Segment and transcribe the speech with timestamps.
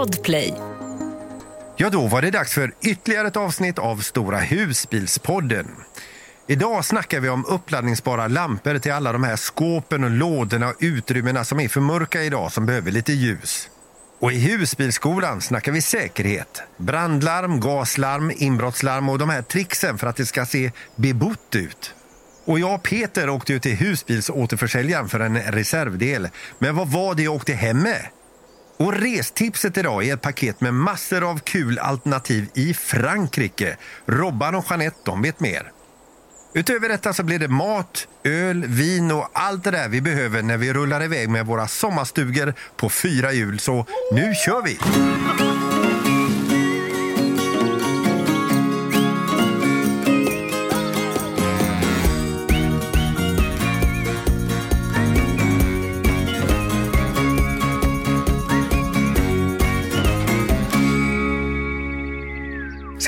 [0.00, 0.54] Podplay.
[1.76, 5.66] Ja, då var det dags för ytterligare ett avsnitt av Stora husbilspodden.
[6.46, 11.44] Idag snackar vi om uppladdningsbara lampor till alla de här skåpen och lådorna och utrymmena
[11.44, 13.70] som är för mörka idag som behöver lite ljus.
[14.20, 16.62] Och i husbilskolan snackar vi säkerhet.
[16.76, 21.94] Brandlarm, gaslarm, inbrottslarm och de här tricksen för att det ska se bebott ut.
[22.44, 26.28] Och jag och Peter åkte ju till husbilsåterförsäljaren för en reservdel.
[26.58, 28.06] Men vad var det jag åkte hem med?
[28.80, 33.76] Och restipset idag är ett paket med massor av kul alternativ i Frankrike.
[34.06, 35.72] Robban och Jeanette, de vet mer.
[36.54, 40.56] Utöver detta så blir det mat, öl, vin och allt det där vi behöver när
[40.56, 43.58] vi rullar iväg med våra sommarstugor på fyra hjul.
[43.58, 44.78] Så nu kör vi!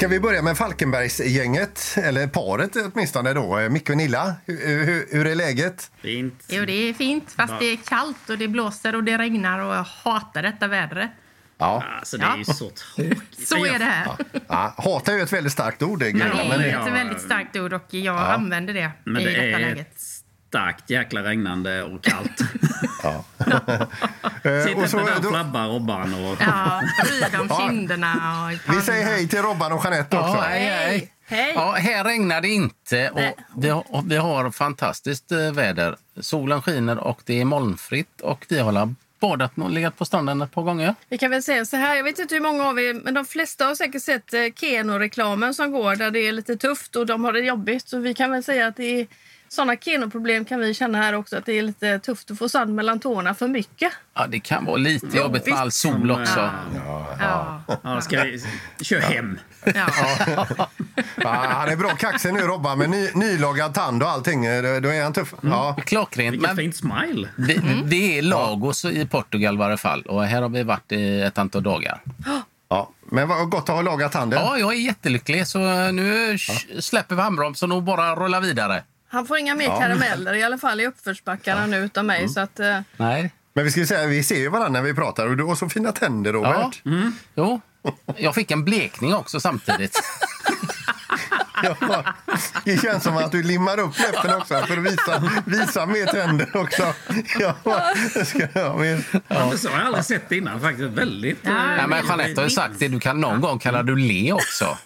[0.03, 3.69] Ska vi börja med Falkenbergsgänget, eller paret åtminstone då.
[3.71, 5.91] Micke och Nilla, hur, hur, hur är läget?
[6.01, 6.45] Fint.
[6.49, 9.75] Jo, det är fint, fast det är kallt och det blåser och det regnar och
[9.75, 11.11] jag hatar detta vädret.
[11.59, 11.85] Ja.
[11.99, 13.49] Alltså, det är ju så tråkigt.
[13.49, 14.07] Så är det här.
[14.49, 14.75] ja.
[14.77, 15.99] Hata är ju ett väldigt starkt ord.
[15.99, 19.31] Det, Men det är ett väldigt starkt ord och jag använder det Men i det
[19.31, 20.03] detta är läget.
[20.53, 22.41] Starkt jäkla regnande och kallt.
[23.03, 23.25] ja.
[24.43, 26.37] Sitter Eh, och så, inte där och flabbar Robban och...
[26.41, 30.35] Ja, ryr om kinderna och i vi säger hej till Robban och Jeanette också.
[30.35, 31.13] Ja, hej, hej.
[31.27, 31.53] Hej!
[31.55, 35.97] Ja, här regnar det inte och vi har, vi har fantastiskt eh, väder.
[36.21, 40.53] Solen skiner och det är molnfritt och vi har badat och legat på stranden ett
[40.53, 40.95] par gånger.
[41.09, 43.25] Vi kan väl säga så här, jag vet inte hur många av er, men de
[43.25, 47.25] flesta har säkert sett eh, Keno-reklamen som går där det är lite tufft och de
[47.25, 47.89] har det jobbigt.
[47.89, 49.07] Så vi kan väl säga att det är
[49.53, 52.75] sådana Keno-problem kan vi känna här också, att det är lite tufft att få sand
[52.75, 53.93] mellan tårna för mycket.
[54.15, 56.51] Ja, det kan vara lite jobbigt med all sol också.
[57.19, 57.63] Ja.
[57.83, 58.43] Ja, ska vi...
[58.85, 59.39] Kör hem.
[59.65, 59.89] Ja.
[61.17, 64.43] Ja, han är bra kaxig nu Robban med ny, nylagad tand och allting.
[64.43, 65.35] Då, är han tuff.
[65.41, 65.77] Ja.
[65.85, 66.33] Klockrent.
[66.33, 67.29] Vilket Men fint smile.
[67.37, 71.21] det, det är Lagos i Portugal i varje fall och här har vi varit i
[71.21, 72.03] ett antal dagar.
[72.69, 72.91] Ja.
[73.11, 74.41] Men vad gott att ha lagat tanden.
[74.43, 76.39] Ja, jag är jättelycklig så nu
[76.81, 78.83] släpper vi handbromsen och bara rullar vidare.
[79.13, 82.29] Han får inga mer karameller i alla fall i uppförsbackarna nu utav mig.
[82.29, 83.33] Så att, eh, Nej.
[83.55, 85.69] Men vi ska säga, vi ser ju varandra när vi pratar och du har så
[85.69, 86.81] fina tänder Robert.
[86.83, 87.13] Ja.
[87.35, 87.61] Jo.
[88.17, 90.03] Jag fick en blekning också samtidigt.
[91.63, 92.05] Ja.
[92.65, 96.57] Det känns som att du limmar upp läppen också för att visa, visa mer tänder
[96.57, 96.95] också.
[97.39, 97.55] Ja,
[98.25, 98.39] ska
[98.79, 99.05] med.
[99.29, 99.53] Ja.
[99.57, 100.89] Så har jag aldrig sett det innan faktiskt.
[100.89, 101.39] Väldigt...
[101.43, 101.51] Ja.
[101.51, 104.33] eh, Ja, men Jeanette har ju sagt det, du kan någon gång kalla du le
[104.33, 104.79] också.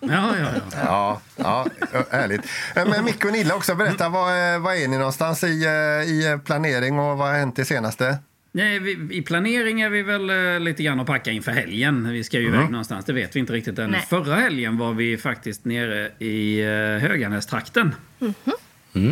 [0.00, 0.46] Ja, ja,
[0.86, 1.20] ja.
[1.36, 2.40] Ja, ja, härligt.
[2.74, 5.70] Men Micke och Nilla också, berätta vad, vad är ni någonstans i, eh,
[6.10, 8.18] i planering och vad har hänt det senaste?
[8.54, 12.12] Nej, vi, I planering är vi väl eh, lite grann att packa inför helgen.
[12.12, 13.90] Vi ska ju iväg någonstans, det vet vi inte riktigt än.
[13.90, 14.06] Nej.
[14.08, 17.94] Förra helgen var vi faktiskt nere i uh, Höganästrakten.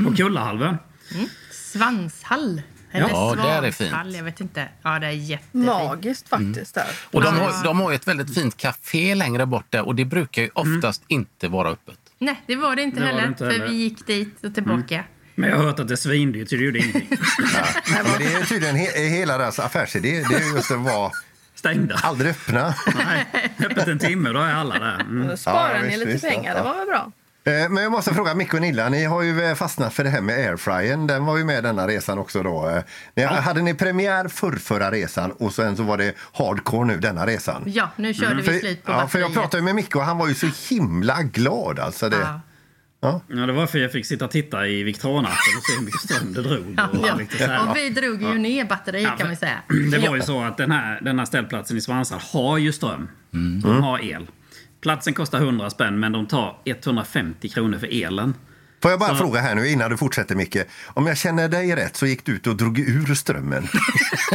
[0.04, 0.76] På Kullahalvön.
[1.50, 2.62] Svanshall.
[2.92, 4.16] Eller Ja, där är svanshall, fint.
[4.16, 4.68] Jag vet inte.
[4.82, 5.64] Ja, det är jättefint.
[5.66, 6.86] magiskt faktiskt där.
[7.10, 10.04] Och de har, de har ju ett väldigt fint café längre bort där och det
[10.04, 11.98] brukar ju oftast inte vara öppet.
[12.18, 13.28] Nej, det var det inte Det var det heller.
[13.28, 13.68] inte för heller.
[13.68, 15.04] vi gick dit och tillbaka.
[15.40, 17.08] Men jag har hört att det är svindyrt, så det gjorde ingenting.
[17.54, 17.64] Ja,
[18.04, 20.24] men det är tydligen he, hela deras affärsidé.
[20.28, 21.10] Det är just att vara
[21.54, 22.00] Stängda.
[22.02, 22.74] aldrig öppna.
[23.06, 23.26] Nej,
[23.70, 25.00] öppet en timme, då är alla där.
[25.00, 25.28] Mm.
[25.28, 26.58] Då sparar Ja, ni visst, lite visst, pengar, ja.
[26.58, 27.12] det var väl bra.
[27.44, 30.10] Eh, Men jag måste fråga Micke och Nilla, ni har ju eh, fastnat för det
[30.10, 31.06] här med airfryern.
[31.06, 32.68] Den var ju med denna resan också då.
[32.68, 32.82] Eh,
[33.14, 37.26] Ni, Hade ni premiär för förra resan och sen så var det hardcore nu denna
[37.26, 37.62] resan?
[37.66, 39.34] Ja, nu körde vi För, slut på ja, för jag batteriet.
[39.34, 41.78] pratade med Micke och han var ju så himla glad.
[41.78, 42.16] Alltså det.
[42.20, 42.40] Ja.
[43.02, 43.20] Ja.
[43.28, 46.00] Ja, det var för jag fick sitta och titta i Victoranatten och se hur mycket
[46.00, 46.80] ström det drog.
[47.00, 47.14] Och Ja.
[47.16, 47.70] lite så här.
[47.70, 49.58] Och vi drog ju ner batteriet Ja, kan vi säga.
[49.92, 53.08] Det var ju så att den här, den här ställplatsen i Svansar har ju ström.
[53.62, 54.26] De har el.
[54.80, 58.34] Platsen kostar 100 spänn men de tar 150 kronor för elen.
[58.82, 60.56] Får jag bara Så- fråga här nu innan du fortsätter Micke.
[60.86, 63.68] Om jag känner dig rätt så gick du ut och drog ur strömmen.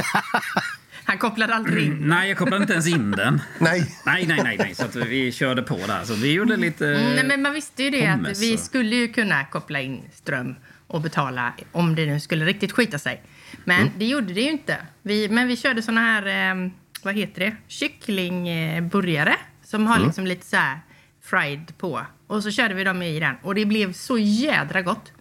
[1.06, 1.98] Han kopplade aldrig in.
[2.02, 3.41] Nej, jag kopplade inte ens in den.
[3.59, 3.96] Nej.
[4.06, 4.58] Nej, nej, nej.
[4.59, 4.76] nej.
[4.76, 6.03] Så att vi körde på där.
[6.03, 6.88] Så vi gjorde lite...
[6.88, 10.56] Mm, nej, men man visste ju det att vi skulle ju kunna koppla in ström
[10.88, 13.22] och betala om det nu skulle riktigt skita sig.
[13.64, 13.91] Men Mm.
[13.97, 14.78] det gjorde det ju inte.
[15.02, 16.70] Vi, men vi körde såna här, eh,
[17.03, 20.79] vad heter det, kycklingburgare som har liksom lite så här
[21.24, 22.02] fried på.
[22.28, 25.12] Och så körde vi dem i den och det blev så jädra gott.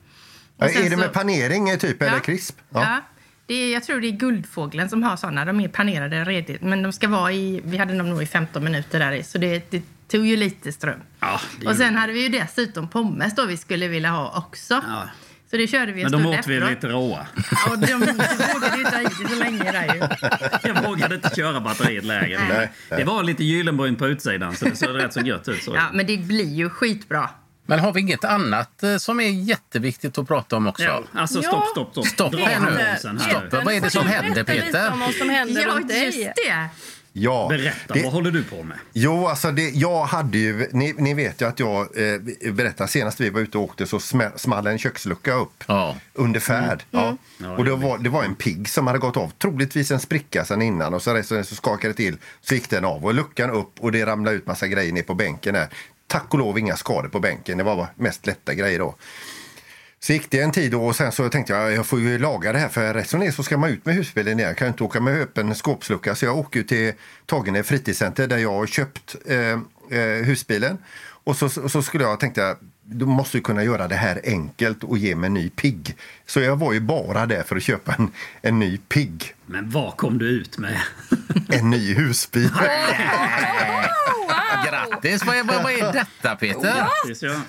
[0.57, 2.57] Och är det med panering typ eller krisp?
[2.71, 3.01] Ja.
[3.47, 5.45] Det är, jag tror det är Guldfågeln som har såna.
[5.45, 6.63] De är panerade redigt.
[6.63, 9.23] Men de ska vara i, vi hade dem nog i 15 minuter där i.
[9.23, 11.01] Så det, det tog ju lite ström.
[11.21, 14.75] Ja, det och sen hade vi ju dessutom pommes då vi skulle vilja ha också.
[14.75, 15.09] Ja.
[15.51, 16.71] Så det körde vi en Men de åt vi efteråt.
[16.71, 17.27] lite råa.
[17.71, 20.01] Och de vågade ju inte ha i det så länge där ju.
[20.69, 22.69] Jag vågade inte köra batteriet lägre.
[22.89, 25.63] Det var lite gyllenbrunt på utsidan så det såg rätt så gött ut.
[25.63, 25.75] Så.
[25.75, 27.31] Ja, men det blir ju skitbra.
[27.67, 30.85] Men har vi inget annat eh, som är jätteviktigt att prata om också?
[30.85, 32.07] Ja, alltså stopp, stopp, stopp.
[32.07, 33.19] Stopp här nu.
[33.21, 33.65] Stopp.
[33.65, 34.93] Vad är det som händer, Peter?
[34.93, 36.69] om vad som händer Ja, just det.
[37.17, 38.77] Ja, Berätta, det- vad håller du på med?
[38.93, 43.21] Jo, alltså det, jag hade ju, ni, ni vet ju att jag eh, berättade senast
[43.21, 44.01] vi var ute och åkte så
[44.37, 45.97] small en kökslucka upp Ja.
[46.13, 46.83] under färd.
[46.91, 47.17] Ja.
[47.39, 50.45] Ja, och det var, det var en pigg som hade gått av, troligtvis en spricka
[50.45, 53.51] sen innan och så, så, så skakade det till så gick den av och luckan
[53.51, 55.69] upp och det ramlade ut massa grejer ner på bänken där.
[56.15, 58.95] Tack och lov inga skador på bänken, det var mest lätta grejer då.
[60.01, 62.53] Så gick det en tid då och sen så tänkte jag jag får ju laga
[62.53, 64.45] det här för rätt som det är så ska man ut med husbilen ner.
[64.45, 66.93] Jag kan ju inte åka med öppen skåpslucka så jag åker till
[67.27, 69.39] Tagene fritidscenter där jag har köpt eh,
[69.99, 70.79] eh, husbilen.
[71.25, 74.99] Och så, så skulle jag tänkte du måste ju kunna göra det här enkelt och
[74.99, 75.97] ge mig en ny pigg.
[76.27, 78.11] Så jag var ju bara där för att köpa en,
[78.43, 79.35] en ny pigg.
[79.47, 80.81] Men vad kom du ut med?
[81.49, 82.51] En ny husbil.
[84.91, 85.25] Grattis!
[85.25, 86.87] Vad är, vad, är detta, Peter?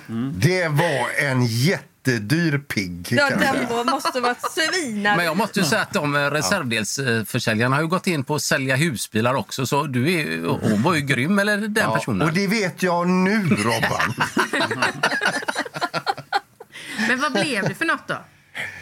[0.08, 0.32] Mm.
[0.36, 3.06] Det var en jättedyr pigg.
[3.10, 5.16] Ja, den måste varit svinad.
[5.16, 8.42] Men jag måste ju säga att de eh, reservdelsförsäljarna har ju gått in på att
[8.42, 9.66] sälja husbilar också.
[9.66, 12.28] Så du är, hon var ju grym, eller den Ja, personen.
[12.28, 14.14] och det vet jag nu, Robban.
[17.08, 18.16] Men vad blev det för något då?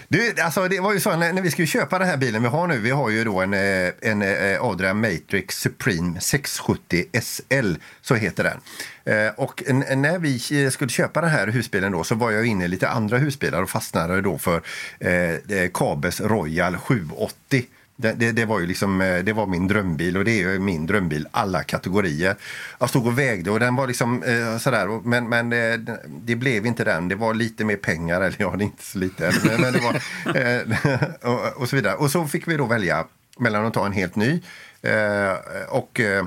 [0.08, 2.48] Du, alltså det var ju så när, när vi skulle köpa den här bilen vi
[2.48, 2.78] har nu.
[2.78, 8.44] Vi har ju då en, eh, en, en Adria Matrix Supreme 670 SL, så heter
[8.44, 8.60] den.
[9.04, 9.62] Eh, Och
[9.96, 12.88] när vi eh, skulle köpa den här husbilen då så var jag inne i lite
[12.88, 14.62] andra husbilar och fastnade då för
[15.00, 17.66] eh, Kabes Royal 780.
[17.96, 20.58] Det, det, det var ju liksom, eh, det var min drömbil och det är ju
[20.58, 22.36] min drömbil alla kategorier.
[22.80, 26.36] Jag stod och vägde och den var liksom eh, sådär, men, men eh, det, det
[26.36, 27.08] blev inte den.
[27.08, 29.32] Det var lite mer pengar, eller ja, det är inte så lite.
[29.44, 29.94] Men, men det var,
[30.40, 31.94] eh, och, och så vidare.
[31.94, 33.06] Och så fick vi då välja
[33.38, 34.42] mellan att ta en helt ny
[34.82, 35.32] eh,
[35.68, 36.26] och eh,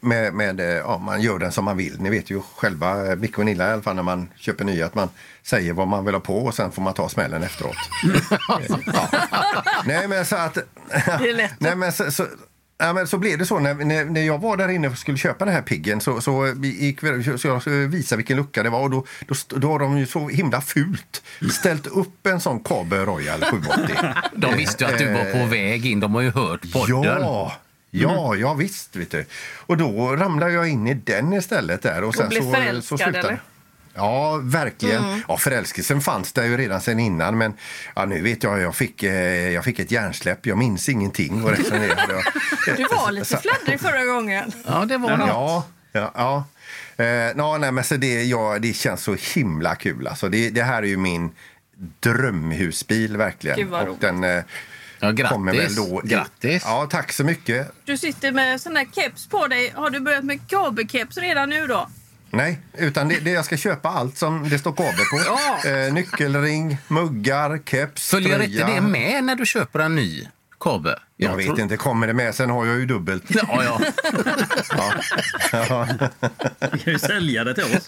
[0.00, 2.00] med, med, eh, ja, man gör den som man vill.
[2.00, 4.86] Ni vet ju själva, eh, Micke och Nilla i alla fall, när man köper nya,
[4.86, 5.08] att man
[5.42, 7.76] säger vad man vill ha på och sen får man ta smällen efteråt.
[8.48, 9.10] ja.
[9.84, 10.54] Nej, men så att...
[11.18, 11.54] Det är lätt.
[11.58, 12.26] Nej, men så, så,
[12.78, 15.18] ja, men så blev det så när, när, när jag var där inne och skulle
[15.18, 17.00] köpa den här piggen så, så, vi gick,
[17.40, 20.06] så jag skulle visa vilken lucka det var och då, då, då har de ju
[20.06, 21.22] så himla fult
[21.52, 23.96] ställt upp en sån Kabe Royal 780.
[24.36, 26.00] De visste ju att du var på väg in.
[26.00, 27.02] De har ju hört podden.
[27.02, 27.52] Ja,
[28.02, 28.96] ja, ja visst.
[28.96, 29.26] Vet du.
[29.66, 31.82] Och då ramlade jag in i den istället.
[31.82, 32.04] där.
[32.04, 33.40] Och, sen blev så, förälskad, så slutade- eller?
[33.96, 35.22] Ja, verkligen.
[35.28, 37.38] Ja, förälskelsen fanns där ju redan sen innan.
[37.38, 37.54] Men
[37.94, 40.46] ja, nu vet jag, jag fick, eh, jag fick ett hjärnsläpp.
[40.46, 41.44] Jag minns ingenting.
[41.44, 42.22] Och resonerade.
[42.76, 44.52] Du var lite fladdrig förra gången.
[44.66, 45.28] Ja, det var något.
[45.28, 46.44] Ja, ja, ja.
[47.04, 50.06] Eh, nå, nej, men så det, ja, det känns så himla kul.
[50.06, 51.30] Alltså, det, det här är ju min
[52.00, 53.56] drömhusbil verkligen.
[53.58, 54.00] Gud, vad och roligt.
[54.00, 54.44] den eh,
[55.04, 55.32] Ja, grattis.
[55.32, 56.00] kommer väl då...
[56.04, 56.62] Grattis.
[56.66, 57.72] Ja, tack så mycket.
[57.84, 59.72] Du sitter med sån här keps på dig.
[59.76, 61.88] Har du börjat med kabelkeps redan nu då?
[62.30, 65.20] Nej, utan det, det jag ska köpa allt som det står kabel på.
[65.64, 65.70] Ja.
[65.70, 68.60] Eh, nyckelring, muggar, keps, Följer tröja.
[68.68, 70.28] inte det med när du köper en ny
[70.64, 70.98] Kabe?
[71.16, 72.34] Jag, vet tror- inte, kommer det med?
[72.34, 73.24] Sen har jag ju dubbelt.
[73.34, 73.80] Ja,
[75.52, 75.86] ja.
[76.72, 77.86] Du kan ju sälja det till oss.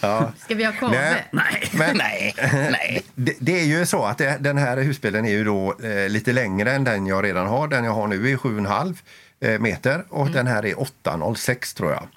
[0.00, 0.32] ja.
[0.38, 0.98] Ska vi ha kabel?
[1.00, 1.24] Nej.
[1.30, 1.68] Nej.
[1.72, 2.34] Men Nej,
[2.70, 3.02] nej.
[3.14, 6.32] det, det är ju så att det, den här husbilen är ju då eh, lite
[6.32, 7.68] längre än den jag redan har.
[7.68, 8.96] Den jag har nu är 7,5
[9.40, 12.08] eh, meter och den här är 8,06 tror jag.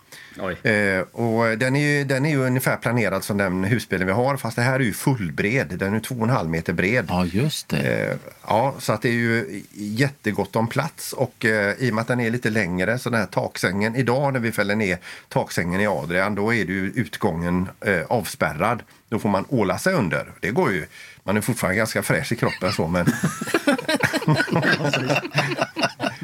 [0.64, 4.38] Eh, och den, är ju, den är ju ungefär planerad som den husbilen vi har
[4.38, 5.68] fast det här är ju fullbred.
[5.68, 7.06] Den är 2,5 meter bred.
[7.10, 7.78] Ja, just det.
[7.78, 12.02] Eh, ja, så att det är ju jättegott om plats och eh, i och med
[12.02, 14.98] att den är lite längre så den här taksängen idag när vi fäller ner
[15.30, 18.84] taksängen i Adrian då är det ju utgången eh, avspärrad.
[19.10, 20.32] Då får man åla sig under.
[20.40, 20.86] Det går ju.
[21.24, 23.06] Man är fortfarande ganska fräsch i kroppen så men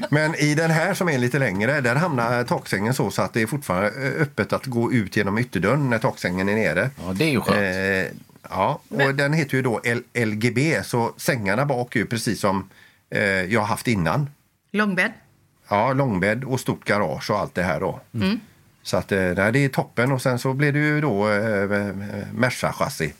[0.10, 3.42] Men i den här som är lite längre, där hamnar taksängen så, så att det
[3.42, 6.90] är fortfarande eh, öppet att gå ut genom ytterdörren när taksängen är nere.
[7.06, 7.60] Ja, det är ju skönt.
[7.60, 8.18] Eh,
[8.50, 12.70] ja, och den heter ju då L- LGB, så sängarna bak är ju precis som
[13.10, 14.30] eh, jag har haft innan.
[14.72, 15.12] Långbädd?
[15.70, 18.00] Ja, långbädd och stort garage och allt det här då.
[18.14, 18.40] Mm.
[18.84, 21.94] Så att eh, nej, det är toppen och sen så blir det ju då eh,
[22.34, 23.14] Merca-chassi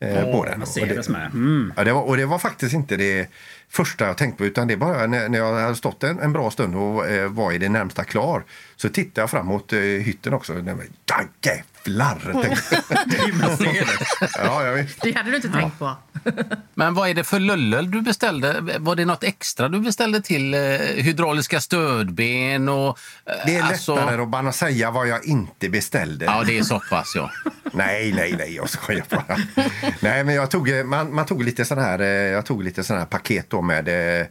[0.00, 0.62] eh, på den.
[0.62, 1.26] Och det, med.
[1.26, 1.72] Mm.
[1.76, 3.28] Ja, det var, och det var faktiskt inte det
[3.70, 6.50] första jag tänkte på utan det bara när, när jag hade stått en, en bra
[6.50, 8.44] stund och eh, var i det närmsta klar
[8.76, 10.52] så tittade jag fram mot eh, hytten också.
[10.54, 10.58] Ja,
[11.88, 12.42] jävlar!
[12.42, 12.78] tänkte
[14.38, 15.00] ja, jag vet.
[15.02, 15.96] Det hade du inte tänkt på.
[16.74, 18.60] Men vad är det för lullel du beställde?
[18.78, 20.54] Var det något extra du beställde till?
[20.54, 20.60] Eh,
[20.96, 22.98] hydrauliska stödben och...
[23.26, 26.24] eh, Det är alltså- lättare att bara säga vad jag inte beställde.
[26.24, 27.30] Ja, det är så pass, ja.
[27.72, 29.36] Nej, nej, nej, jag skojar bara.
[30.00, 32.98] nej, men jag tog, man, man tog lite sån här, eh, jag tog lite sån
[32.98, 34.26] här paket då med eh,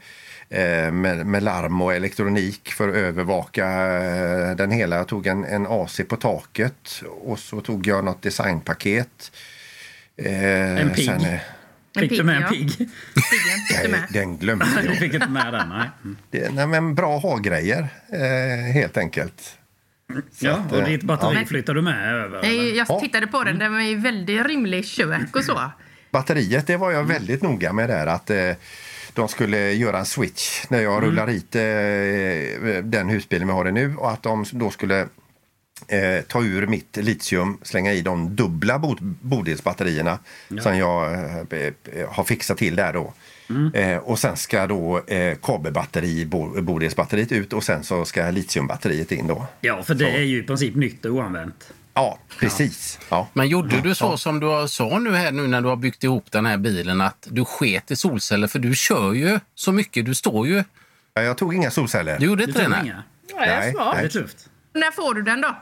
[0.49, 3.65] eh, med, med, larm och elektronik för att övervaka
[4.55, 4.95] den hela.
[4.95, 9.31] Jag tog en, en AC på taket och så tog jag något designpaket.
[10.17, 11.05] en pigg?
[11.05, 11.39] Sen,
[11.99, 12.89] Fick du med en pigg?
[13.89, 14.97] Nej, den glömde jag.
[14.97, 15.69] Fick inte med den?
[15.69, 15.89] Nej.
[16.03, 16.17] Mm.
[16.31, 19.57] Det, nej men bra ha-grejer, eh, helt enkelt.
[20.31, 21.45] Så ja, att, och ditt batteri ja.
[21.45, 22.41] flyttar du med över?
[22.41, 23.59] Nej, jag tittade på den.
[23.59, 25.71] Den var ju väldigt rymlig kök och så.
[26.11, 28.07] Batteriet, det var jag väldigt noga med där.
[28.07, 28.51] Att eh,
[29.17, 31.09] de skulle göra en switch när jag mm.
[31.09, 35.07] rullar hit eh, den husbilen vi har nu och att de då skulle
[35.87, 40.61] eh, ta ur mitt litium, slänga i de dubbla boddelsbatterierna ja.
[40.61, 43.13] som jag eh, har fixat till där då.
[43.49, 43.73] Mm.
[43.73, 46.25] Eh, och sen ska då eh, kabelbatteri,
[46.61, 49.47] boddelsbatteriet ut och sen så ska litiumbatteriet in då.
[49.61, 50.17] Ja, för det så.
[50.17, 51.73] är ju i princip nytt och oanvänt.
[51.97, 52.99] Ja, precis.
[53.09, 53.27] Ja.
[53.33, 56.31] Men gjorde du så som du sa nu här nu när du har byggt ihop
[56.31, 60.15] den här bilen att du sket i solceller för du kör ju så mycket, du
[60.15, 60.63] står ju.
[61.13, 62.19] Ja, jag tog inga solceller.
[62.19, 62.69] Du gjorde inte det?
[62.69, 62.93] Nej,
[63.35, 64.27] nej, nej.
[64.73, 65.55] När får du den då?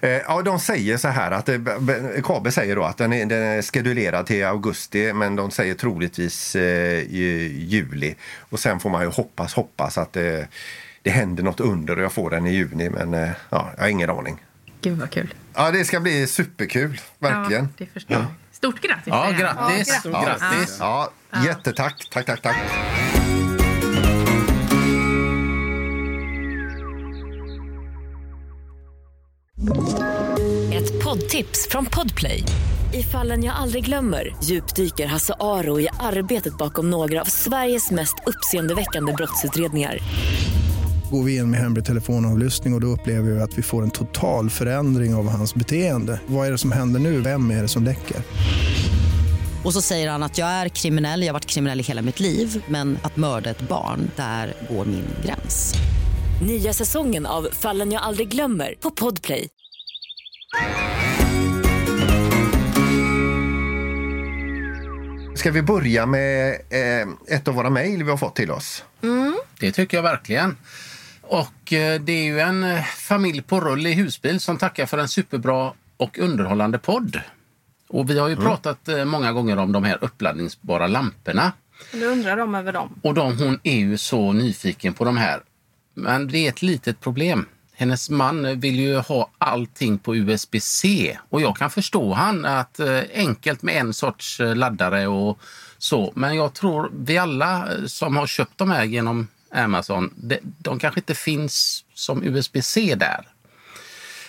[0.00, 1.48] Eh, ja, de säger så här att
[2.24, 6.56] Kabe säger då att den är, den är skedulerad till augusti men de säger troligtvis
[6.56, 8.14] eh, juli.
[8.38, 10.48] Och sen får man ju hoppas, hoppas att det,
[11.02, 13.88] det händer något under och jag får den i juni men eh, ja, jag har
[13.88, 14.42] ingen aning.
[14.84, 15.34] Gud vad kul.
[15.54, 17.64] Ja, det ska bli superkul, verkligen.
[17.64, 18.26] Ja, det förstår jag.
[18.52, 19.06] Stort grattis!
[19.06, 20.00] Ja, grattis!
[20.04, 20.76] Ja, grattis.
[20.80, 21.10] Ja,
[21.44, 22.08] jättetack!
[22.12, 22.56] Tack, tack, tack!
[30.72, 32.44] Ett poddtips från Podplay.
[32.92, 38.14] I fallen jag aldrig glömmer djupdyker Hasse Aro i arbetet bakom några av Sveriges mest
[38.26, 39.98] uppseendeväckande brottsutredningar
[41.14, 43.90] går vi in med hemlig telefonavlyssning och, och då upplever vi att vi får en
[43.90, 46.20] total förändring av hans beteende.
[46.26, 47.20] Vad är det som händer nu?
[47.20, 48.16] Vem är det som läcker?
[49.64, 52.20] Och så säger han att jag är kriminell, jag har varit kriminell i hela mitt
[52.20, 55.74] liv men att mörda ett barn, där går min gräns.
[56.46, 59.48] Nya säsongen av Fallen jag aldrig glömmer på Podplay.
[65.34, 68.84] Ska vi börja med eh, ett av våra mejl vi har fått till oss?
[69.02, 69.34] Mm.
[69.60, 70.56] Det tycker jag verkligen.
[71.26, 74.98] Och eh, det är ju en eh, familj på rull i husbil som tackar för
[74.98, 77.20] en superbra och underhållande podd.
[77.88, 78.44] Och vi har ju mm.
[78.44, 81.52] pratat eh, många gånger om de här uppladdningsbara lamporna.
[81.92, 83.00] Nu undrar de över dem.
[83.02, 85.40] Och de, hon är ju så nyfiken på de här.
[85.94, 87.46] Men det är ett litet problem.
[87.76, 92.80] Hennes man vill ju ha allting på USB-C och jag kan förstå han att
[93.14, 95.38] enkelt med en sorts laddare och
[95.78, 96.12] så.
[96.16, 101.00] Men jag tror vi alla som har köpt de här genom Amazon, de, de kanske
[101.00, 103.20] inte finns som USB-C där.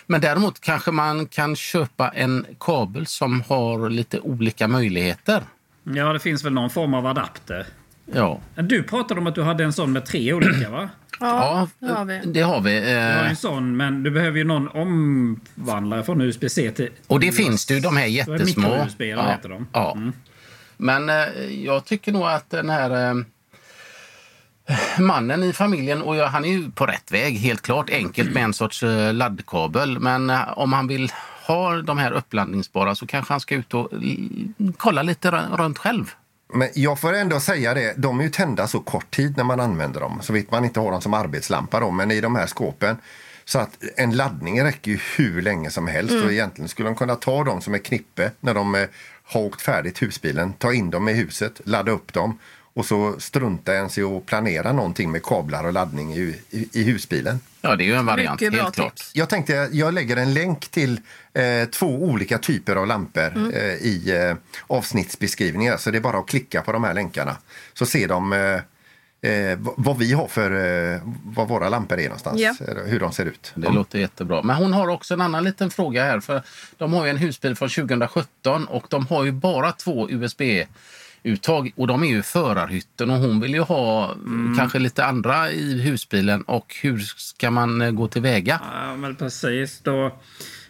[0.08, 5.44] Men däremot kanske man kan köpa en kabel som har lite olika möjligheter.
[5.84, 7.66] Ja, det finns väl någon form av adapter.
[8.14, 8.40] Ja.
[8.56, 10.90] Du pratade om att du hade en sån med tre olika, va?
[11.20, 12.22] Ja, det har vi.
[12.26, 12.80] Det har vi.
[12.80, 16.90] Du har en sån, men du behöver ju någon omvandlare från USB-C till...
[17.08, 18.70] Och det finns det ju, de här jättesmå.
[18.70, 19.30] Micro-USB, ja.
[19.30, 19.68] heter de.
[19.74, 19.94] Ja.
[19.96, 20.14] Mm.
[20.78, 21.16] Men eh,
[21.66, 23.16] jag tycker nog att den här eh,
[25.00, 28.54] mannen i familjen, och han är ju på rätt väg helt klart, enkelt med en
[28.54, 30.00] sorts eh, laddkabel.
[30.00, 31.12] Men eh, om han vill
[31.48, 33.90] ha de här uppladdningsbara så kanske han ska ut och
[34.78, 36.12] kolla lite runt själv.
[36.54, 39.60] Men jag får ändå säga det, de är ju tända så kort tid när man
[39.60, 40.20] använder dem.
[40.22, 42.98] Så vitt man inte har dem som arbetslampa då, men i de här skåpen.
[43.46, 46.12] Så att en laddning räcker ju hur länge som helst.
[46.12, 46.26] Mm.
[46.26, 48.88] Och egentligen skulle de kunna ta dem som ett knippe när de eh,
[49.24, 52.40] har åkt färdigt husbilen, ta in dem i huset, ladda upp dem
[52.76, 56.84] och så strunta ens i att planera någonting med kablar och laddning i, i, i
[56.84, 57.40] husbilen.
[57.62, 58.96] Ja, det är ju en variant, Mycket helt klart.
[58.96, 59.12] Tips.
[59.14, 61.00] Jag tänkte jag lägger en länk till
[61.34, 63.52] eh, två olika typer av lampor mm.
[63.52, 64.36] eh, i eh,
[64.68, 65.78] avsnittsbeskrivningar.
[65.78, 67.38] Så det är bara att klicka på de här länkarna
[67.74, 70.52] så ser de eh, eh, vad vi har för,
[70.94, 72.56] eh, vad våra lampor är någonstans, ja.
[72.86, 73.52] hur de ser ut.
[73.56, 74.42] Det låter jättebra.
[74.44, 76.20] Men hon har också en annan liten fråga här.
[76.20, 76.42] För
[76.78, 80.42] De har ju en husbil från 2017 och de har ju bara två USB
[81.26, 84.56] uttag och de är ju förarhytten och hon vill ju ha mm.
[84.58, 88.62] kanske lite andra i husbilen och hur ska man eh, gå tillväga?
[88.74, 89.80] Ja, men precis.
[89.84, 90.20] Då,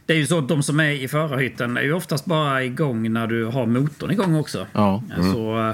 [0.06, 3.14] det är ju så att de som är i förarhytten är ju oftast bara igång
[3.14, 4.68] när du har motorn igång också.
[4.74, 5.04] Ja.
[5.18, 5.34] Mm.
[5.34, 5.74] Så,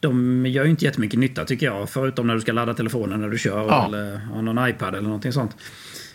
[0.00, 3.28] de gör ju inte jättemycket nytta tycker jag, förutom när du ska ladda telefonen när
[3.28, 3.86] du kör ja.
[3.86, 5.56] eller har någon iPad eller någonting sånt.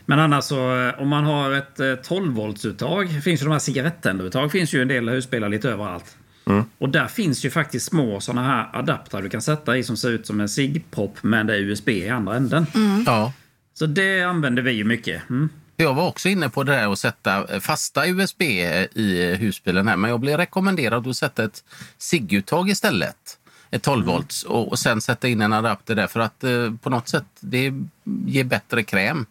[0.06, 3.60] Men annars så, eh, om man har ett 12 eh, voltsuttag, finns ju de här
[3.60, 6.17] cigarettänderuttag, finns ju en del husbilar lite överallt.
[6.48, 6.66] Mm.
[6.77, 10.10] Och där finns ju faktiskt små sådana här adaptrar du kan sätta i som ser
[10.10, 10.48] ut som en
[10.92, 12.66] propp men det är USB i andra änden.
[12.75, 13.04] Mm.
[13.06, 13.34] Ja.
[13.74, 15.30] Så det använder vi ju mycket.
[15.30, 15.50] Mm.
[15.75, 20.10] Jag var också inne på det där att sätta fasta USB i husbilen här, men
[20.10, 21.63] jag blev rekommenderad att sätta ett
[21.98, 23.38] SIG-uttag istället.
[23.72, 26.89] Ett 12 volts och, och sen sätta in en adapter där för att eh, på
[26.89, 27.74] något sätt det
[28.25, 29.25] ger bättre kräm.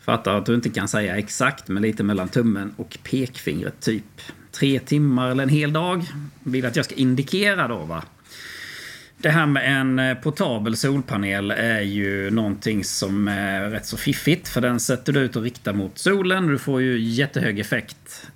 [0.00, 4.22] Fattar att du inte kan säga exakt, men lite mellan tummen och pekfingret typ.
[4.52, 6.04] Tre timmar eller en hel dag.
[6.42, 8.02] Vill att jag ska indikera då va.
[9.18, 14.48] Det här med en eh, portabel solpanel är ju någonting som är rätt så fiffigt.
[14.48, 16.46] För den sätter du ut och riktar mot solen.
[16.46, 18.30] Du får ju jättehög effekt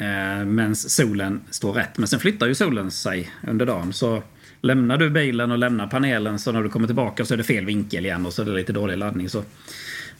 [0.00, 1.98] eh, medan solen står rätt.
[1.98, 3.92] Men sen flyttar ju solen sig under dagen.
[3.92, 4.22] Så
[4.64, 7.64] lämnar du bilen och lämnar panelen så när du kommer tillbaka så är det fel
[7.64, 9.28] vinkel igen och så är det lite dålig laddning.
[9.28, 9.44] Så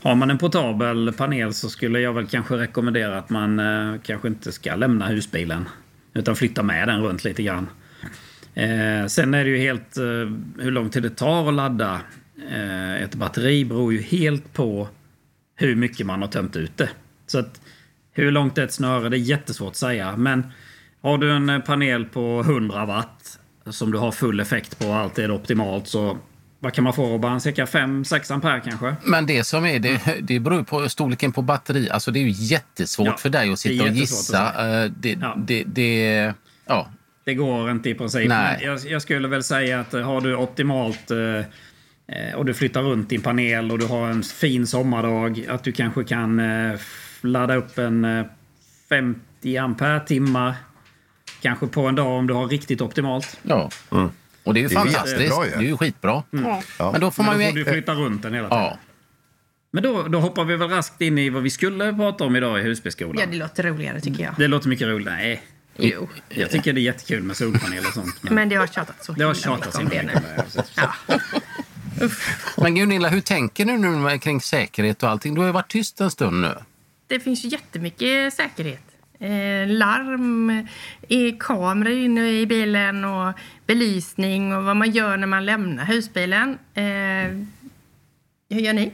[0.03, 4.29] har man en portabel panel så skulle jag väl kanske rekommendera att man eh, kanske
[4.29, 5.69] inte ska lämna husbilen.
[6.15, 7.69] Utan flytta med den runt lite grann.
[8.55, 10.05] Eh, sen är det ju helt eh,
[10.59, 12.01] hur lång tid det tar att ladda
[12.51, 14.89] eh, ett batteri beror ju helt på
[15.57, 16.89] hur mycket man har tömt ut det.
[17.27, 17.61] Så att
[18.13, 19.09] hur långt är ett snöre?
[19.09, 20.17] Det är jättesvårt att säga.
[20.17, 20.47] Men
[21.01, 23.39] har du en eh, panel på 100 watt
[23.71, 26.19] som du har full effekt på och allt är optimalt så
[26.61, 27.41] vad kan man få Robban?
[27.41, 28.97] Cirka 5-6 ampere kanske?
[29.05, 31.91] Men det som är det, det beror på storleken på batteri.
[31.91, 34.47] Alltså det är ju jättesvårt Ja, för dig att sitta och gissa.
[34.85, 35.35] Eh, Det, Ja.
[35.39, 36.33] det, det,
[36.67, 36.89] ja.
[37.25, 38.29] Det går inte i princip.
[38.29, 38.61] Nej.
[38.63, 43.09] Jag, jag skulle väl säga att eh, har du optimalt eh, och du flyttar runt
[43.09, 45.47] din panel och du har en fin sommardag.
[45.49, 46.41] Att du kanske kan
[47.21, 48.25] ladda upp en eh,
[48.89, 50.55] 50 ampere timmar.
[51.45, 53.39] Kanske på en dag om du har riktigt optimalt.
[53.43, 53.71] ja.
[54.45, 55.21] Och det är ju Det är ju fantastiskt.
[55.21, 55.51] jättebra ju.
[55.51, 56.23] Det är ju skitbra.
[56.79, 56.93] Ja.
[56.93, 57.49] Men då får man då ju...
[57.49, 58.65] får du flytta runt den hela tiden.
[58.65, 58.79] Ja.
[59.71, 62.61] Men då, då hoppar vi väl raskt in i vad vi skulle prata om idag
[62.61, 63.17] i husbilsskolan.
[63.21, 64.35] Ja, det låter roligare tycker jag.
[64.39, 65.07] Det låter mycket roligt.
[65.07, 65.43] Nej,
[65.77, 66.09] Jo.
[66.29, 68.23] jag tycker det är jättekul med solpaneler och sånt.
[68.23, 70.13] Men Men det har tjatat så det har himla mycket om det nu.
[71.99, 72.11] det.
[72.57, 75.35] Men Gunilla, hur tänker du nu kring säkerhet och allting?
[75.35, 76.55] Du har ju varit tyst en stund nu.
[77.07, 78.84] Det finns ju jättemycket säkerhet.
[79.21, 80.51] Eh, larm,
[81.09, 83.33] eh, kameror inne i bilen och
[83.67, 86.59] belysning och vad man gör när man lämnar husbilen.
[86.75, 86.85] Eh,
[88.51, 88.93] hur gör ni?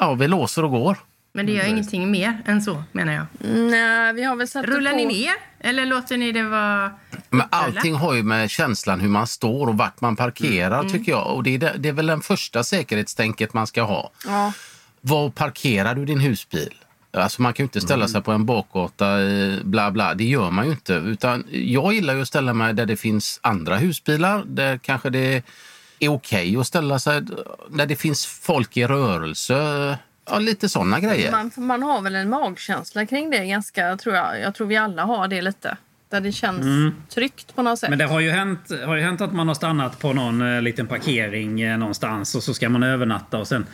[0.00, 0.96] Ja, vi låser och går.
[1.32, 3.26] Men det gör ingenting mer än så, menar jag.
[3.54, 4.96] Nej, vi har väl satt Rullar på...
[4.96, 5.32] ni ner?
[5.60, 6.90] Eller låter ni det vara...
[7.30, 10.92] Men allting har ju med känslan hur man står och vart man parkerar Mm.
[10.92, 11.26] tycker jag.
[11.34, 14.10] Och det är, det, det är väl den första säkerhetstänket man ska ha.
[14.26, 14.52] Ja.
[15.00, 16.74] Var parkerar du din husbil?
[17.20, 19.18] Alltså man kan ju inte ställa sig på en bakgata,
[19.62, 20.14] bla bla.
[20.14, 20.94] Det gör man ju inte.
[20.94, 24.42] Utan jag gillar ju att ställa mig där det finns andra husbilar.
[24.46, 25.42] Där kanske det
[25.98, 27.22] är okej att ställa sig
[27.70, 29.98] där det finns folk i rörelse.
[30.30, 31.32] Ja, lite sådana grejer.
[31.32, 34.40] Man, man har väl en magkänsla kring det ganska, tror jag.
[34.40, 35.76] Jag tror vi alla har det lite.
[36.08, 37.90] Där det känns tryggt på något sätt.
[37.90, 40.62] Men det har ju, hänt, har ju hänt att man har stannat på någon eh,
[40.62, 43.66] liten parkering eh, någonstans och så ska man övernatta och sen...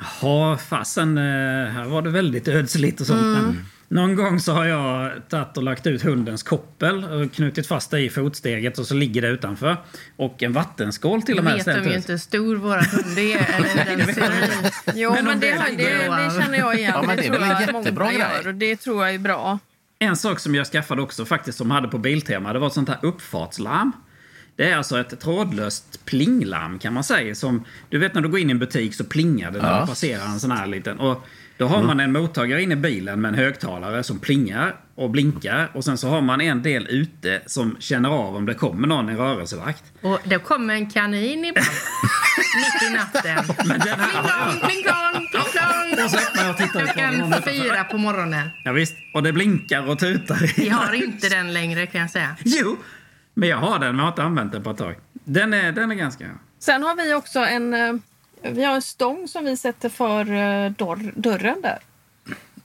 [0.00, 1.24] Jaha, fasen, eh,
[1.72, 3.20] här var det väldigt ödsligt och sånt.
[3.22, 7.90] Men Någon gång så har jag tagit och lagt ut hundens koppel och knutit fast
[7.90, 9.76] det i fotsteget och så ligger det utanför.
[10.16, 11.96] Och en vattenskål till och med vet ställt de ju ut.
[11.96, 13.36] inte hur stor våra hund är.
[13.86, 14.22] Eller den ser
[14.66, 14.72] ut.
[14.94, 16.92] Jo, Men men, det, det har- det, det känner jag igen.
[16.94, 19.04] Ja, men det är tror väl en jag att jättebra många gör och det tror
[19.06, 19.58] jag är bra.
[19.98, 22.88] En sak som jag skaffade också faktiskt som hade på Biltema, det var ett sånt
[22.88, 23.92] här uppfartslarm.
[24.58, 27.34] Det är alltså ett trådlöst plinglarm kan man säga.
[27.34, 29.80] Som, du vet när du går in i en butik så plingar det när Ja.
[29.80, 30.98] du passerar en sån här liten.
[30.98, 35.10] Och då har man en mottagare inne i bilen med en högtalare som plingar och
[35.10, 35.70] blinkar.
[35.74, 39.10] Och sen så har man en del ute som känner av om det kommer någon
[39.10, 39.82] i rörelsevakt.
[40.02, 41.66] Och då kommer en kanin ibland.
[42.56, 43.56] Mitt i natten.
[43.68, 46.04] Men den här, pling plong, pling plong.
[46.04, 48.48] och så öppnar jag och tittar ut på någon Klockan fyra på morgonen.
[48.64, 48.96] Ja, visst.
[49.14, 50.52] Och det blinkar och tutar.
[50.56, 52.36] Vi har inte den längre kan jag säga.
[52.44, 52.76] Jo,
[53.38, 54.94] men jag har den men jag har inte använt den på ett tag.
[55.12, 56.24] Den är, den är ganska...
[56.58, 57.94] Sen har vi också en, eh,
[58.42, 61.78] vi har en stång som vi sätter för eh, dörr, dörren där.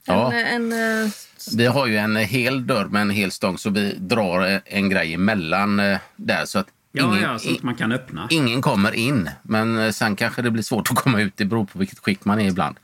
[0.04, 0.32] Ja.
[0.32, 1.10] En, en, eh,
[1.56, 5.14] Vi har ju en hel dörr med en hel stång så vi drar en grej
[5.14, 5.76] emellan
[6.16, 8.26] där så att Ja, ingen, ja, så att man kan öppna.
[8.30, 9.30] ingen kommer in.
[9.42, 11.36] Men sen kanske det blir svårt att komma ut.
[11.36, 12.76] Det beror på vilket skick man är ibland.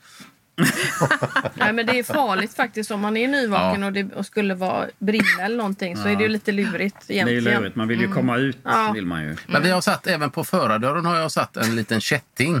[1.53, 3.87] Nej, men det är farligt faktiskt om man är nyvaken Ja.
[3.87, 7.19] och det och skulle vara brinna eller någonting så är det ju lite lurigt Det
[7.19, 7.59] är ju egentligen.
[7.61, 7.75] lurigt.
[7.75, 8.57] Man vill ju komma ut.
[8.63, 8.91] Ja.
[8.95, 9.35] Vill man ju.
[9.47, 12.55] Men vi har satt även på förardörren har jag satt en liten kätting.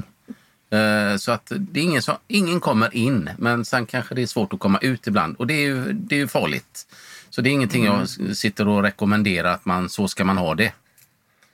[0.71, 4.27] Eh, Så att det är ingen, som, ingen kommer in, men sen kanske det är
[4.27, 5.35] svårt att komma ut ibland.
[5.37, 6.87] Och det är ju, det är ju farligt.
[7.29, 10.55] Så det är ingenting jag s- sitter och rekommenderar att man så ska man ha
[10.55, 10.71] det.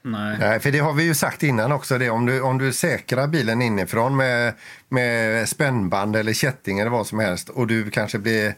[0.02, 0.36] Nej.
[0.40, 1.98] Nej, för det har vi ju sagt innan också.
[1.98, 2.10] Det.
[2.10, 4.54] Om, du, om du säkrar bilen inifrån med,
[4.88, 8.54] med spännband eller kätting eller vad som helst och du kanske blir...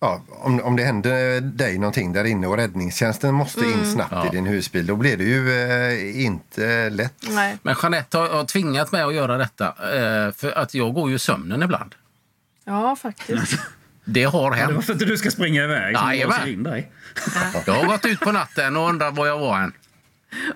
[0.00, 4.36] Ja, om, om det händer dig någonting där inne och räddningstjänsten måste in snabbt i
[4.36, 7.14] din husbil, då blir det ju eh, inte lätt.
[7.28, 7.58] Nej.
[7.62, 11.18] Men Jeanette har, har tvingat mig att göra detta eh, för att jag går ju
[11.18, 11.94] sömnen ibland.
[12.64, 13.58] Ja, faktiskt.
[14.04, 14.84] Det har Det var hänt.
[14.86, 16.84] för att du ska springa iväg Jajamän.
[17.66, 19.72] Jag har gått ut på natten och undrat var jag var än.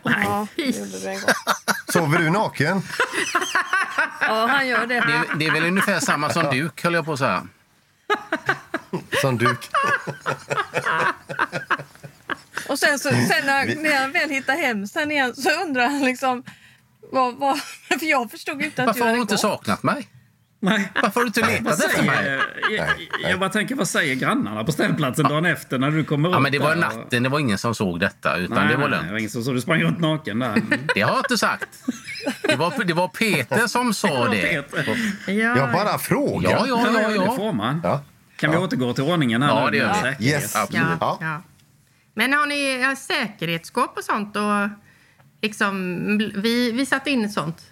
[0.03, 1.31] Ja, det gjorde det en gång.
[1.93, 2.83] Sover du naken?
[4.21, 4.95] Ja, han gör det.
[4.95, 7.47] Det, är- det är väl ungefär samma som duk, höll jag på att säga.
[9.21, 9.71] Som duk?
[12.69, 16.01] Och sen, så, sen när, när han väl hittar hem sen igen så undrar han
[16.05, 16.43] liksom...
[17.12, 17.59] Vad, vad,
[17.89, 19.41] för jag förstod inte att Varför du har hade du inte gått.
[19.41, 20.09] saknat mig?
[20.61, 20.92] Nej.
[21.03, 22.40] Varför har du inte letat efter mig?
[22.77, 22.88] jag,
[23.31, 26.42] jag bara tänker, vad säger grannarna på ställplatsen dagen efter när du kommer Ja, upp
[26.42, 28.37] men det var natten, det var ingen som såg detta.
[28.37, 29.11] Utan Nej, det var nej, det lugnt.
[29.12, 30.62] var ingen som så du sprang runt naken där.
[30.95, 31.69] Det har jag inte sagt.
[32.42, 34.53] Det var, det var Peter som sa det.
[35.27, 36.51] Ja, Jag bara frågar.
[36.51, 37.09] Ja, ja, ja.
[37.09, 37.37] Det ja.
[37.37, 37.81] får man.
[37.85, 38.03] Ja.
[38.37, 40.01] Kan vi återgå till ordningen här Ja, det gör med vi.
[40.03, 40.42] säkerhet?
[40.42, 40.57] Yes.
[40.57, 40.87] Absolut.
[41.01, 41.27] Ja, Ja.
[41.27, 41.42] ja.
[42.14, 44.37] Men har ni ja, säkerhetsskåp och sånt?
[44.37, 44.42] Och
[45.42, 47.62] liksom, vi, vi satte in sånt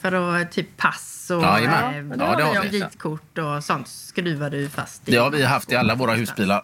[0.00, 2.12] för att typ pass och Jajamän.
[2.12, 2.70] eh, Ja, det har vi.
[2.70, 5.12] kreditkort och sånt skruvade du fast i.
[5.12, 6.62] Det har vi haft i alla våra husbilar.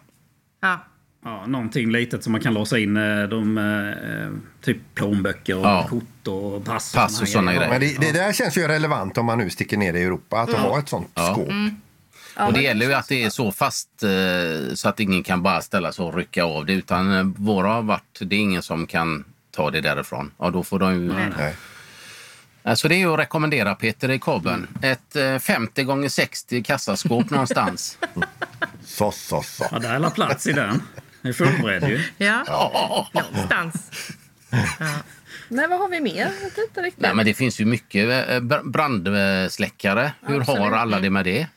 [0.61, 0.79] Ja.
[1.23, 2.97] Ja, någonting litet som man kan låsa in.
[2.97, 5.87] eh, De, eh, typ plånböcker och Ja.
[5.89, 6.93] kort och pass.
[6.93, 7.69] Pass och såna grejer.
[7.69, 10.53] Men det, det där känns ju relevant om man nu sticker ner i Europa, att
[10.53, 11.33] ha ett sånt Ja.
[11.33, 11.47] skåp.
[12.47, 15.61] och det gäller ju att det är så fast eh, så att ingen kan bara
[15.61, 16.73] ställa sig och rycka av det.
[16.73, 20.31] Utan eh, våra har varit, det är ingen som kan ta det därifrån.
[20.37, 21.13] Ja, då får de ju...
[21.13, 21.55] Nej.
[22.65, 24.67] Alltså det är ju att rekommendera Peter i kabeln.
[24.81, 27.97] Ett eh, 50 gånger 60 kassaskåp någonstans.
[28.85, 29.65] Så, så, så.
[29.71, 30.81] Ja, där är alla plats i den.
[31.21, 32.01] Det är fullbredd ju.
[32.17, 33.91] Ja, någonstans.
[35.47, 36.31] Nej, vad har vi mer?
[36.61, 37.01] Inte riktigt.
[37.03, 40.11] Nej, men det finns ju mycket eh, br- brandsläckare.
[40.21, 40.73] Hur har Absolut.
[40.73, 41.47] alla det med det?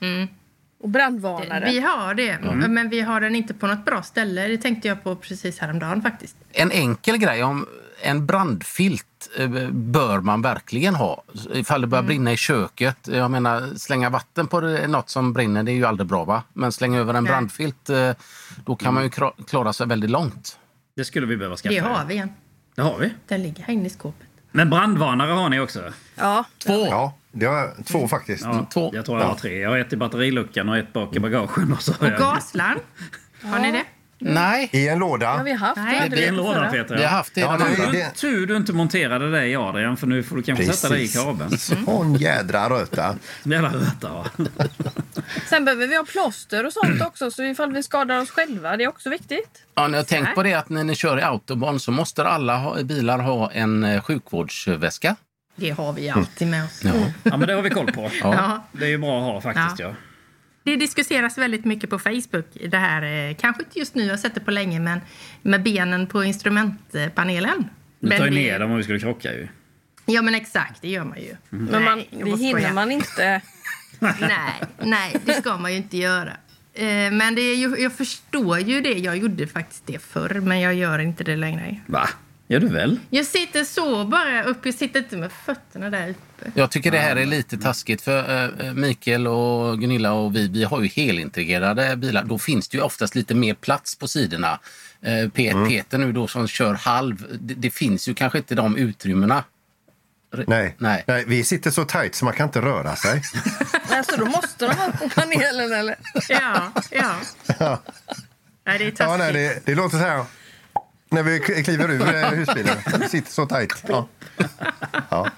[0.81, 1.65] Och brandvarnare.
[1.65, 4.49] Vi har det, men vi har den inte på något bra ställe.
[4.49, 6.37] Det tänkte jag på precis häromdagen faktiskt.
[6.53, 7.67] En enkel grej om
[8.03, 9.05] en brandfilt
[9.39, 11.23] eh, bör man verkligen ha.
[11.53, 13.09] Ifall det börjar brinna i köket.
[13.13, 16.25] Jag menar, slänga vatten på det, något som brinner det är ju aldrig bra.
[16.25, 16.43] va?
[16.53, 17.31] Men slänga över en Nej.
[17.31, 18.11] brandfilt, eh,
[18.65, 19.11] då kan man ju
[19.47, 20.59] klara sig väldigt långt.
[20.97, 21.75] Det skulle vi behöva skaffa.
[21.75, 22.31] Det har vi en.
[22.75, 23.15] Det har vi.
[23.29, 24.27] Den ligger här inne i skåpet.
[24.51, 25.93] Men brandvarnare har ni också?
[26.15, 26.87] Ja, Två!
[26.87, 28.45] Ja, det har två faktiskt.
[28.45, 28.91] Ja, Två.
[28.95, 29.59] Jag tror jag har tre.
[29.59, 31.73] Jag har ett i batteriluckan och ett bak i bagagen.
[31.73, 32.19] Och så Och jag...
[32.19, 32.79] gaslarm.
[33.43, 33.85] Har ni det?
[34.21, 35.43] Nej, I en det har låda.
[35.45, 35.77] vi haft.
[35.77, 36.69] Nej, hade Det är en låda.
[36.71, 36.97] Peter.
[36.97, 40.07] vi har haft det Ja, det- det- Tur du inte monterade det i Adrian för
[40.07, 41.59] nu får du kanske sätta det i kabeln.
[41.59, 43.17] Sån jädra röta.
[43.43, 44.25] Jävla röta va?
[45.49, 48.77] Sen behöver vi ha plåster och sånt också, så ifall vi skadar oss själva.
[48.77, 49.63] Det är också viktigt.
[49.75, 52.57] Ja, ni har tänkt på det att när ni kör i autobahn så måste alla
[52.57, 55.17] ha, bilar ha en eh, sjukvårdsväska.
[55.57, 56.81] Det har vi alltid med oss.
[56.85, 56.93] Ja.
[57.23, 58.11] Ja men det har vi koll på.
[58.23, 58.65] Ja.
[58.73, 59.95] Det är ju bra att ha faktiskt ja.
[60.63, 62.47] Det diskuteras väldigt mycket på Facebook.
[62.71, 65.01] Det här, eh, kanske inte just nu, jag har sett det på länge, men
[65.43, 67.69] med benen på instrumentpanelen.
[68.01, 69.49] Du Men tar ju ner dem om vi skulle krocka ju.
[70.07, 70.83] Ja, men exakt.
[70.83, 71.37] Det gör man ju.
[71.49, 73.41] Men man, jag det hinner man inte.
[74.01, 76.33] Nej, nej, det ska man ju inte göra.
[76.75, 78.93] Eh, men det är ju, jag förstår ju det.
[78.99, 81.77] Jag gjorde faktiskt det förr, men jag gör inte det längre.
[81.87, 82.09] Va?
[82.51, 82.99] Gör du väl?
[83.11, 84.69] Jag sitter så bara uppe.
[84.69, 86.51] Jag sitter inte med fötterna där uppe.
[86.55, 90.65] Jag tycker det här är lite taskigt för eh, Mikael och Gunilla och vi, vi
[90.65, 92.25] har ju helintegrerade bilar.
[92.25, 94.61] Då finns det ju oftast lite mer plats på sidorna.
[95.03, 95.29] Eh,
[95.69, 99.45] Peter nu då som kör halv, det, det finns ju kanske inte de utrymmena.
[100.47, 100.75] Nej.
[100.79, 101.05] Nej.
[101.07, 103.23] Nej, vi sitter så tajt så man kan inte röra sig.
[103.91, 105.97] Alltså, då måste de vara på panelen eller?
[106.29, 107.15] Ja, ja.
[108.67, 108.99] Nej, det är taskigt.
[108.99, 110.25] Ja, nej, det, det låter så här
[111.11, 112.77] när vi kliver ur eh, husbilen.
[113.01, 113.85] Vi sitter så tajt.
[113.89, 114.09] Ja.
[115.09, 115.29] Ja.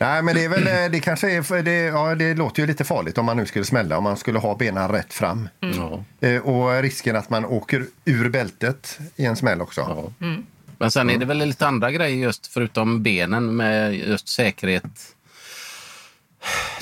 [0.00, 2.84] Nej, men det är väl, eh, det kanske är, det, ja, det låter ju lite
[2.84, 5.48] farligt om man nu skulle smälla, om man skulle ha benen rätt fram.
[5.60, 6.04] Ja.
[6.28, 9.80] Eh, Och risken att man åker ur bältet i en smäll också.
[10.20, 10.26] Ja.
[10.78, 15.14] Men sen är det väl lite andra grejer just förutom benen med just säkerhet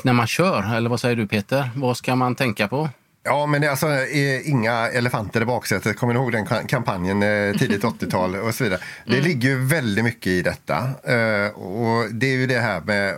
[0.02, 0.74] när man kör.
[0.76, 1.70] Eller vad säger du Peter?
[1.74, 2.88] Vad ska man tänka på?
[3.26, 5.96] Ja, men det är alltså eh, inga elefanter i baksätet.
[5.96, 8.80] Kommer ni ihåg den ka- kampanjen eh, tidigt 80-tal och så vidare?
[9.06, 10.76] Det ligger ju väldigt mycket i detta.
[11.04, 13.14] Eh, och det är ju det här med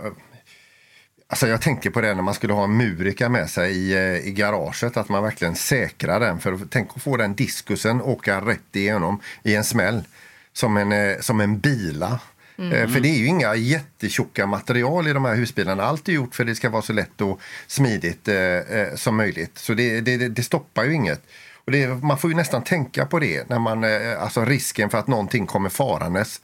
[1.30, 3.94] Alltså jag tänker på det när man skulle ha en murika med sig i,
[4.24, 6.38] i garaget, att man verkligen säkrar den.
[6.40, 10.02] För tänk att få den diskusen åka rätt igenom i en smäll
[10.52, 12.20] som en, som en bila.
[12.58, 12.72] Mm.
[12.72, 15.84] Eh, för det är ju inga jättetjocka material i de här husbilarna.
[15.84, 19.16] Allt är gjort för att det ska vara så lätt och smidigt eh, eh som
[19.16, 19.58] möjligt.
[19.58, 21.22] Så det, det, det- stoppar ju inget.
[21.64, 24.98] Och det, man får ju nästan tänka på det, när man, eh, alltså risken för
[24.98, 26.40] att någonting kommer farandes.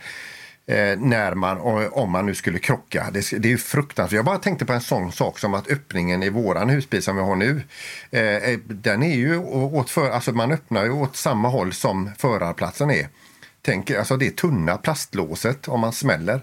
[0.66, 1.58] Eh, när man,
[1.92, 3.10] om man nu skulle krocka.
[3.12, 4.16] Det, det är ju fruktansvärt.
[4.16, 7.22] Jag bara tänkte på en sån sak som att öppningen i våran husbil som vi
[7.22, 7.62] har nu,
[8.10, 12.90] eh, den är ju åt för, alltså man öppnar ju åt samma håll som förarplatsen
[12.90, 13.08] är.
[13.64, 16.40] Tänk, alltså det tunna plastlåset om man smäller.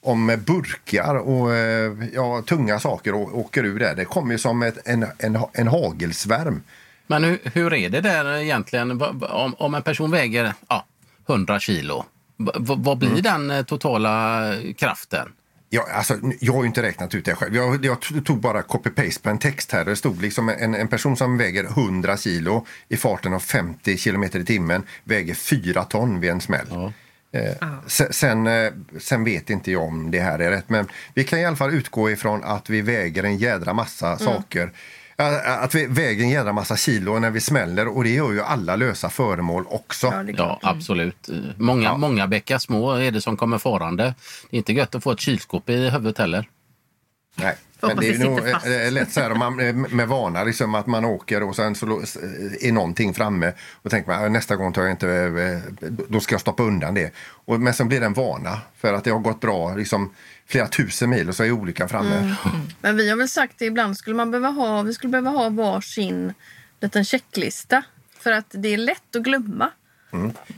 [0.00, 3.94] Om burkar och eh, ja, tunga saker åker ur där.
[3.96, 6.62] Det kommer ju som ett, en, en, en hagelsvärm.
[7.06, 9.02] Men hur, hur är det där egentligen?
[9.02, 10.84] Om, om en person väger ja,
[11.28, 12.04] 100 kilo,
[12.36, 14.42] va- va- vad blir den eh, totala
[14.76, 15.28] kraften?
[15.70, 17.56] Ja, alltså, jag har ju inte räknat ut det själv.
[17.56, 19.84] Jag, jag tog bara copy-paste på en text här.
[19.84, 24.40] Det stod liksom en, en person som väger 100 kilo i farten av 50 kilometer
[24.40, 26.66] i timmen väger 4 ton vid en smäll.
[27.32, 31.24] Eh, se- sen, eh, sen vet inte jag om det här är rätt, men vi
[31.24, 34.72] kan i alla fall utgå ifrån att vi väger en jädra massa saker.
[35.44, 38.76] Att vi väger en jädra massa kilo när vi smäller och det gör ju alla
[38.76, 40.06] lösa föremål också.
[40.06, 40.24] Ja.
[40.36, 41.28] Ja, absolut.
[41.56, 44.14] Många, många bäckar små är det som kommer farande.
[44.50, 46.48] Det är inte gött att få ett kylskåp i huvudet heller.
[47.34, 47.56] Nej.
[47.80, 48.66] Men det är nog fast.
[48.90, 49.56] lätt så här man,
[49.96, 51.86] med vana, liksom att man åker och sen så
[52.60, 53.52] är någonting framme
[53.82, 55.62] och tänker man "Ah, nästa gång tar jag inte,
[56.08, 57.12] då ska jag stoppa undan det.
[57.18, 60.10] Och, men sen blir det en vana för att det har gått bra liksom,
[60.48, 62.16] flera tusen mil och så är olyckan framme.
[62.16, 62.34] Mm.
[62.80, 65.48] Men vi har väl sagt det ibland skulle man behöva ha, vi skulle behöva ha
[65.48, 66.34] varsin
[66.80, 67.82] liten checklista.
[68.18, 69.70] För att det är lätt att glömma.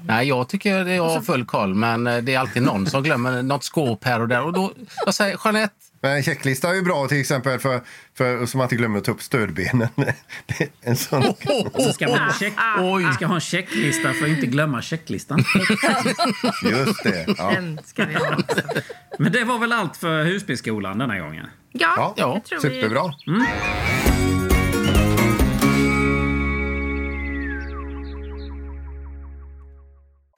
[0.07, 3.43] Nej, jag tycker det har full koll, men eh, det är alltid någon som glömmer
[3.43, 4.43] något skåp här och där.
[4.43, 4.73] Och då,
[5.05, 7.81] jag säger Jeanette, Men en checklista är ju bra till exempel för,
[8.15, 9.89] för så man inte glömmer att ta upp stödbenen.
[10.47, 11.23] Det är en sån...
[11.75, 12.53] Så ska man ha, check,
[13.09, 15.39] vi ska ha en checklista för att inte glömma checklistan.
[16.71, 17.27] Just det.
[17.39, 17.51] Ja.
[17.51, 17.79] Den.
[19.19, 21.47] Men det var väl allt för husbilsskolan denna gången?
[21.73, 22.83] Ja, Ja, Ja, det tror vi.
[22.83, 23.15] Superbra.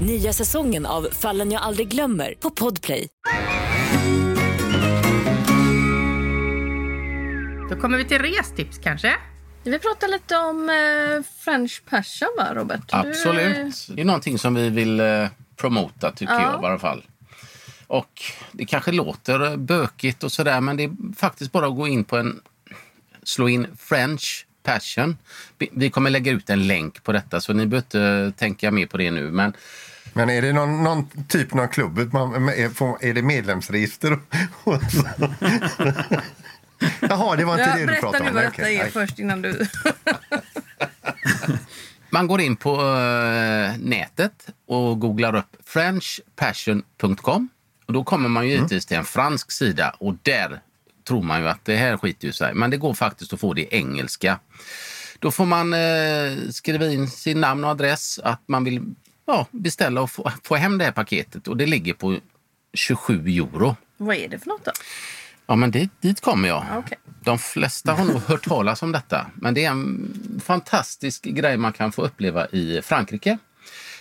[0.00, 3.08] Nya säsongen av Fallen jag aldrig glömmer på Podplay.
[7.70, 9.14] Då kommer vi till restips kanske.
[9.64, 12.80] Vi pratar lite om eh, French passion va Robert?
[12.88, 13.86] Du, eh, absolut.
[13.96, 16.42] Det är någonting som vi vill eh, promota, tycker Ja.
[16.52, 17.02] jag i alla fall.
[17.86, 21.88] Och det kanske låter eh, bökigt och sådär, men det är faktiskt bara att gå
[21.88, 22.40] in på en...
[23.22, 25.16] Slå in French passion.
[25.58, 28.86] Vi- Vi kommer lägga ut en länk på detta, så ni behöver inte tänka mer
[28.86, 29.30] på det nu.
[29.30, 29.52] Men
[30.16, 32.12] Men är det någon, någon typ någon klubb?
[32.12, 34.18] Man, är, det medlemsregister?
[34.64, 35.04] och så?
[37.00, 38.34] Jaha, det var inte Ja, det du berätta pratade nu om.
[38.34, 39.60] vad Nej, detta okej, är först innan du...
[42.10, 47.48] Man går in på eh, nätet och googlar upp frenchpassion.com.
[47.86, 50.60] Och då kommer man ju givetvis till en fransk sida och där
[51.08, 52.54] tror man ju att det här skiter ju sig.
[52.54, 54.38] Men det går faktiskt att få det i engelska.
[55.18, 58.94] Då får man eh, skriva in sin namn och adress, att man vill
[59.26, 62.18] ja, beställa och få, få hem det här paketet och det ligger på
[62.74, 63.76] 27 euro.
[63.96, 64.72] Vad är det för något då?
[65.46, 66.64] Ja, men dit, dit kommer jag.
[66.78, 66.98] Okej.
[67.20, 71.72] De flesta har nog hört talas om detta, men det är en fantastisk grej man
[71.72, 73.38] kan få uppleva i Frankrike.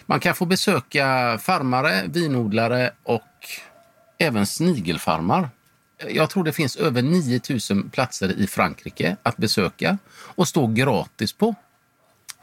[0.06, 3.22] Man kan få besöka farmare, vinodlare och
[4.18, 5.50] även snigelfarmar.
[6.10, 11.56] Jag tror det finns över 9000 platser i Frankrike att besöka och stå gratis på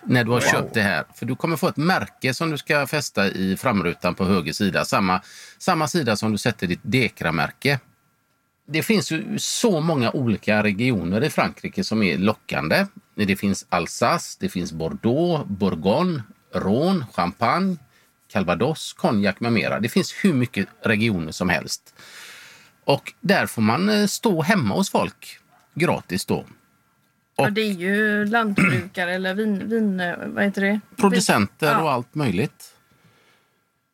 [0.06, 1.04] när du har köpt det här.
[1.14, 4.84] För du kommer få ett märke som du ska fästa i framrutan på höger sida.
[4.84, 5.22] Samma,
[5.58, 7.80] samma sida som du sätter ditt Dekra-märke.
[8.66, 12.86] Det finns ju så många olika regioner i Frankrike som är lockande.
[13.14, 16.22] Det finns Alsace, det finns Bordeaux, Bourgogne,
[16.54, 17.76] Rhône, Champagne,
[18.32, 19.80] Calvados, konjak med mera.
[19.80, 21.94] Det finns hur mycket regioner som helst.
[22.84, 25.38] Och där får man eh, stå hemma hos folk
[25.74, 26.44] gratis då.
[27.42, 29.68] Ja, Och- det är ju lantbrukare eller vin...
[29.68, 30.80] vin vad heter det?
[30.96, 31.82] Producenter Ja.
[31.82, 32.74] och allt möjligt.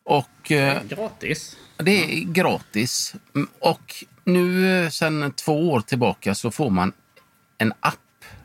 [0.05, 1.57] Och eh, Gratis.
[1.77, 3.15] det är gratis.
[3.61, 6.93] Och nu eh, sedan två år tillbaka så får man
[7.59, 7.95] en app.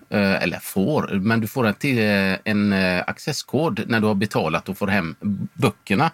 [0.10, 2.74] eh, Eller får, men du får en, till, eh, en
[3.08, 5.16] accesskod när du har betalat och får hem
[5.54, 6.12] böckerna.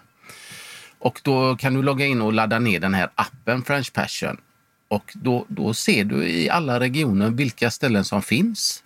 [0.98, 4.36] Och då kan du logga in och ladda ner den här appen French Passion.
[4.90, 8.82] Och då, då ser du i alla regioner vilka ställen som finns.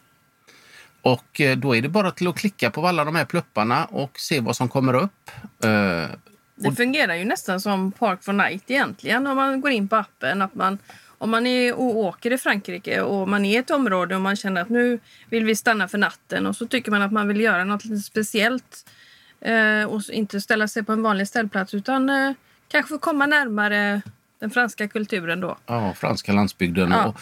[1.03, 4.19] Och eh, då är det bara till att klicka på alla de här plupparna och
[4.19, 5.31] se vad som kommer upp.
[5.64, 6.11] Eh,
[6.57, 10.43] Det fungerar ju nästan som Park for Night egentligen om man går in på appen.
[10.43, 10.79] Att man,
[11.19, 14.37] om man är och åker i Frankrike och man är i ett område och man
[14.37, 14.99] känner att nu
[15.31, 18.03] vill vi stanna för natten och så tycker man att man vill göra något lite
[18.03, 18.90] speciellt
[19.40, 22.11] eh, och inte ställa sig på en vanlig ställplats utan
[22.69, 24.03] kanske komma närmare
[24.40, 25.59] den franska kulturen då.
[25.66, 26.90] Ja, franska landsbygden.
[26.90, 27.05] Ja.
[27.07, 27.16] Och,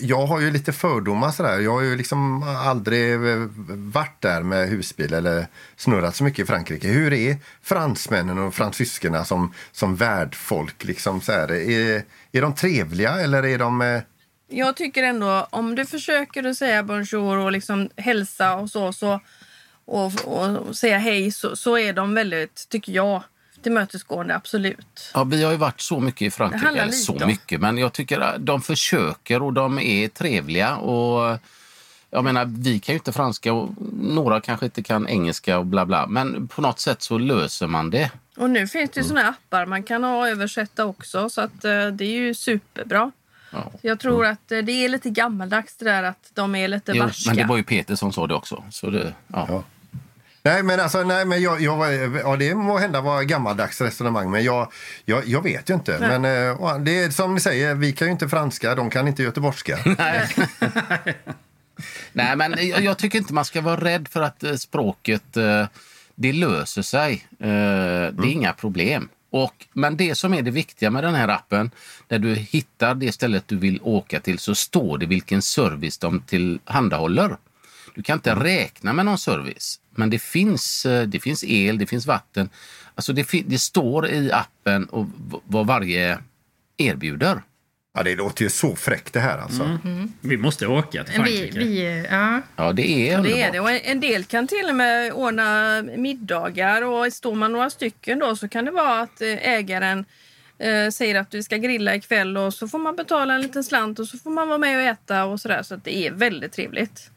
[0.00, 1.58] Jag har ju lite fördomar sådär.
[1.60, 3.18] Jag har ju liksom aldrig
[3.68, 5.46] varit där med husbil eller
[5.76, 6.88] snurrat så mycket i Frankrike.
[6.88, 10.84] Hur är fransmännen och fransyskorna som, som värdfolk?
[10.84, 11.52] Liksom så här?
[11.52, 13.80] Är, är de trevliga eller är de...
[13.82, 14.00] eh,
[14.48, 19.20] Jag tycker ändå om du försöker att säga bonjour och liksom hälsa och så, så
[19.86, 23.22] och, och, och säga hej så, så är de väldigt, tycker jag,
[23.64, 25.10] tillmötesgående, absolut.
[25.14, 27.92] ja, vi har ju varit så mycket i Frankrike, eller så om- mycket, men jag
[27.92, 30.76] tycker att de försöker och de är trevliga.
[30.76, 31.38] Och
[32.10, 35.86] jag menar, vi kan ju inte franska och några kanske inte kan engelska och bla
[35.86, 38.10] bla, men på något sätt så löser man det.
[38.36, 41.64] Och nu finns det ju såna här appar man kan ha översätta också så att
[41.64, 43.10] eh, det är ju superbra.
[43.50, 43.72] Ja.
[43.82, 47.02] Jag tror att eh, det är lite gammaldags det där att de är lite Jo,
[47.04, 47.30] varska.
[47.30, 48.64] men det var ju Peter som sa det också.
[48.70, 49.46] Så det, ja.
[49.48, 49.62] Ja.
[50.44, 54.30] Nej, men alltså, nej, men jag, jag, var- ja, det må hända vara gammaldags resonemang,
[54.30, 54.72] men jag,
[55.04, 55.98] jag, jag vet ju inte.
[56.00, 59.22] Men eh, det är som ni säger, vi kan ju inte franska, de kan inte
[59.22, 59.78] göteborgska.
[62.12, 65.66] Nej, men jag, jag tycker inte man ska vara rädd för att eh, språket, eh,
[66.14, 67.26] det löser sig.
[67.40, 67.46] Eh,
[68.12, 69.08] det är inga problem.
[69.30, 71.70] Och, men det som är det viktiga med den här appen,
[72.08, 76.20] när du hittar det stället du vill åka till så står det vilken service de
[76.20, 77.36] tillhandahåller.
[77.94, 81.86] Du kan inte räkna med någon service, men det finns, eh, det finns el, det
[81.86, 82.48] finns vatten.
[82.94, 85.06] Alltså det, det står i appen och
[85.46, 86.18] vad varje
[86.76, 87.42] erbjuder.
[87.96, 89.78] Ja, det låter ju så fräckt det här alltså.
[90.20, 91.58] Vi måste åka till Vi, Frankrike.
[91.58, 92.40] vi, ja.
[92.56, 93.52] Ja, det är Det är underbart.
[93.52, 93.60] det.
[93.60, 98.18] Och en- en del kan till och med ordna middagar och står man några stycken
[98.18, 100.04] då så kan det vara att eh, ägaren
[100.58, 103.98] eh, säger att vi ska grilla ikväll och så får man betala en liten slant
[103.98, 105.62] och så får man vara med och äta och sådär.
[105.62, 107.10] Så att det är väldigt trevligt.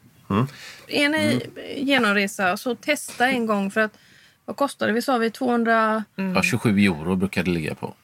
[0.88, 1.40] Är ni
[1.76, 3.98] genomresa så testa en gång för att
[4.44, 4.92] vad kostar det?
[4.92, 6.04] Vi sa vi 200...
[6.34, 7.94] Ja, 27 euro brukar det ligga på.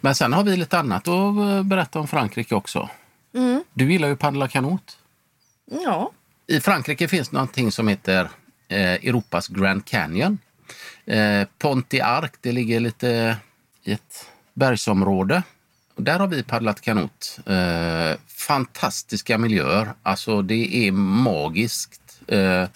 [0.00, 2.88] Men sen har vi lite annat att eh, berätta om Frankrike också.
[3.72, 4.98] Du gillar ju paddla kanot.
[5.84, 6.10] Ja.
[6.46, 8.30] I Frankrike finns någonting som heter
[8.68, 10.38] eh, Europas Grand Canyon.
[11.04, 13.36] Eh, Pont d'Arc, det ligger lite
[13.84, 15.42] i ett bergsområde.
[16.00, 17.40] Och där har vi paddlat kanot.
[17.46, 19.92] Eh, fantastiska miljöer.
[20.02, 22.20] Alltså det är magiskt.
[22.26, 22.68] Eh,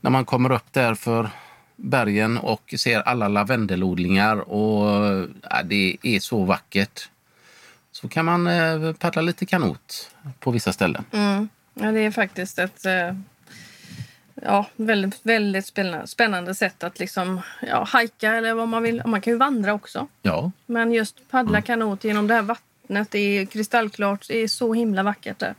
[0.00, 1.30] när man kommer upp där för
[1.76, 7.08] bergen och ser alla lavendelodlingar och eh, det är så vackert.
[7.92, 11.04] Så kan man eh, paddla lite kanot på vissa ställen.
[11.12, 11.48] Mm.
[11.74, 13.14] ja, det är faktiskt ett eh,
[14.42, 19.02] ja, väldigt, väldigt spännande, spännande sätt att liksom, ja, hajka eller vad man vill.
[19.06, 20.06] Man kan ju vandra också.
[20.22, 24.28] Ja, Men just paddla kanot genom det här vattnet, det är kristallklart.
[24.28, 25.54] Det är så himla vackert där.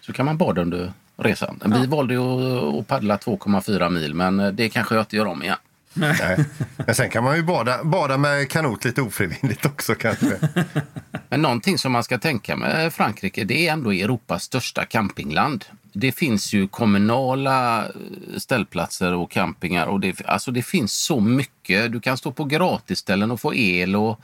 [0.00, 1.60] så kan man bada under resan.
[1.80, 5.26] Vi valde ju att- att paddla 2,4 mil men eh, det kanske jag inte gör
[5.26, 5.56] om igen.
[5.94, 6.44] Nej.
[6.86, 10.38] Men sen kan man ju bada, bada med kanot lite ofrivilligt också kanske.
[11.28, 15.64] Men någonting som man ska tänka med Frankrike det är ändå Europas största campingland.
[15.92, 17.90] Det finns ju kommunala eh,
[18.38, 19.86] ställplatser och campingar.
[19.86, 21.92] Och det, alltså det finns så mycket.
[21.92, 23.96] Du kan stå på gratisställen och få el.
[23.96, 24.20] och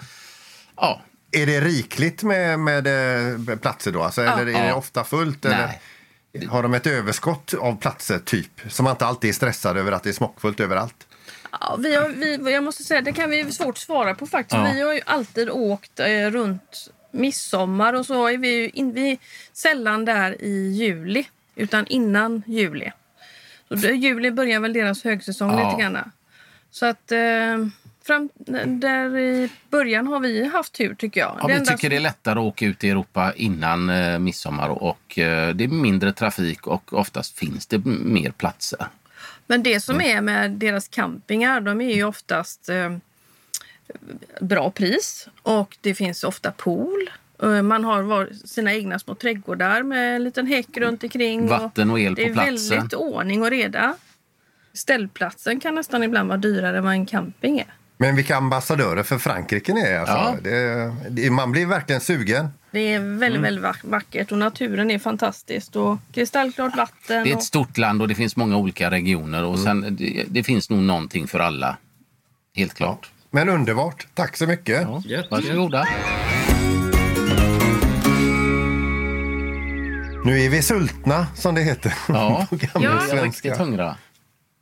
[0.76, 1.00] ja.
[1.32, 2.86] Är det rikligt med, med
[3.50, 4.02] eh, platser då?
[4.02, 4.74] Alltså, Eller är det Ja.
[4.74, 5.44] ofta fullt?
[5.44, 5.80] Nej.
[6.34, 8.60] Eller har de ett överskott av platser, typ?
[8.68, 11.06] Så man inte alltid är stressad över att det är smockfullt överallt?
[11.60, 14.56] Ja, vi har, vi, jag måste säga, det kan vi svårt svara på faktiskt.
[14.56, 14.70] Ja.
[14.74, 19.10] Vi har ju alltid åkt eh, runt midsommar och så är vi ju in, vi
[19.10, 19.18] är
[19.52, 21.24] sällan där i juli,
[21.56, 22.90] utan innan juli.
[23.68, 25.70] Så det, juli börjar väl deras högsäsong Ja.
[25.70, 26.10] lite grann.
[26.70, 27.66] Så att eh,
[28.04, 28.28] fram,
[28.66, 31.38] där i början har vi haft tur tycker jag.
[31.42, 34.18] Ja, Det vi tycker som- det är lättare att åka ut i Europa innan eh,
[34.18, 38.86] midsommar och eh, det är mindre trafik och oftast finns det mer platser.
[39.46, 40.16] Men det som Mm.
[40.16, 42.96] är med deras campingar, de är ju oftast eh,
[44.40, 47.10] bra pris och det finns ofta pool.
[47.42, 51.48] Eh, Man har sina egna små trädgårdar med en liten häck runt omkring.
[51.48, 52.76] Vatten och el det på är platsen.
[52.76, 53.94] väldigt ordning och reda.
[54.72, 57.66] Ställplatsen kan nästan ibland vara dyrare än vad en camping är.
[57.98, 59.98] Men vilka ambassadörer för Frankrike ni är.
[60.00, 60.14] Alltså.
[60.14, 60.34] Ja.
[60.42, 62.48] Det, det, man blir verkligen sugen.
[62.70, 67.24] Det är väldigt, väldigt vack- vackert och naturen är fantastisk och kristallklart vatten.
[67.24, 70.24] Det är och- ett stort land och det finns många olika regioner och sen, det,
[70.28, 71.76] det finns nog någonting för alla.
[72.56, 73.10] Helt klart.
[73.30, 74.06] Men underbart.
[74.14, 74.82] Tack så mycket.
[74.82, 75.02] Ja.
[75.30, 75.86] Varsågoda.
[80.26, 82.46] Nu är vi sultna, som det heter Ja.
[82.50, 82.68] på Ja.
[82.72, 83.62] gamla Jag är riktigt svenska.
[83.64, 83.96] hungriga.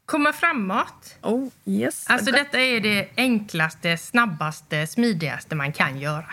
[0.06, 1.16] Komma framåt.
[1.22, 2.04] Oh, yes.
[2.08, 6.26] Alltså detta är det enklaste, snabbaste, smidigaste man kan göra.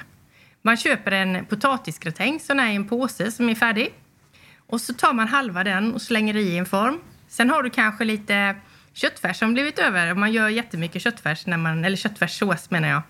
[0.62, 3.94] Man köper en potatisgratäng som är i en påse som är färdig.
[4.68, 7.00] Och så tar man halva den och slänger i en form.
[7.28, 8.56] Sen har du kanske lite
[8.94, 10.14] köttfärs som blivit över.
[10.14, 13.02] Man gör jättemycket köttfärs, när man, eller köttfärssås menar jag.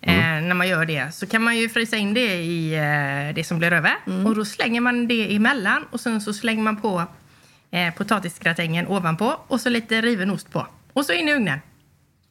[0.00, 3.46] Eh, när man gör det så kan man ju frysa in det i eh, det
[3.46, 3.94] som blir över.
[4.26, 7.04] Och då slänger man det emellan och sen så slänger man på
[7.70, 10.66] eh, potatisgratängen ovanpå och så lite riven ost på.
[10.92, 11.58] Och så in i ugnen.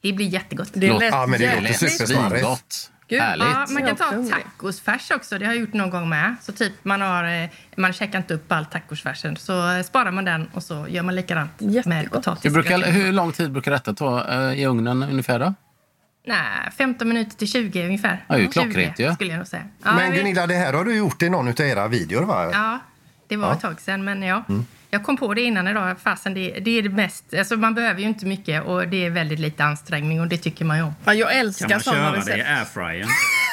[0.02, 0.70] Det blir jättegott.
[0.74, 2.92] Det lät Ja, men det låter supersmarrigt.
[3.08, 3.48] Gud, Härligt.
[3.48, 5.38] Ja, man kan ta tacosfärs också.
[5.38, 6.36] Det har jag gjort någon gång med.
[6.42, 9.38] Så typ man har, man käkar inte upp all tacosfärsen.
[9.38, 12.12] Så sparar man den och så gör man likadant med Jättegott.
[12.12, 12.46] potatis.
[12.46, 15.54] Hur, brukar, hur lång tid brukar detta ta i ugnen ungefär då?
[16.28, 18.24] Nej, 15 minuter till 20 ungefär.
[18.28, 19.14] Ja, det är ju 20 klockrent ju.
[19.14, 19.64] skulle jag nog säga.
[19.84, 20.12] Ja, Men.
[20.16, 22.50] Gunilla, det här har du gjort i någon av era videor va?
[22.54, 22.80] Ja,
[23.28, 23.54] det var Ja.
[23.54, 24.04] ett tag sedan.
[24.04, 24.66] Men ja, Mm.
[24.90, 26.00] jag kom på det innan idag.
[26.04, 27.34] Fasen, det, det är det mest.
[27.38, 30.66] Alltså, man behöver ju inte mycket och det är väldigt lite ansträngning och det tycker
[30.66, 30.94] man ju om.
[31.06, 32.50] Ja, jag Kan älskar man sådana köra det i recept.
[32.78, 33.08] airfryern?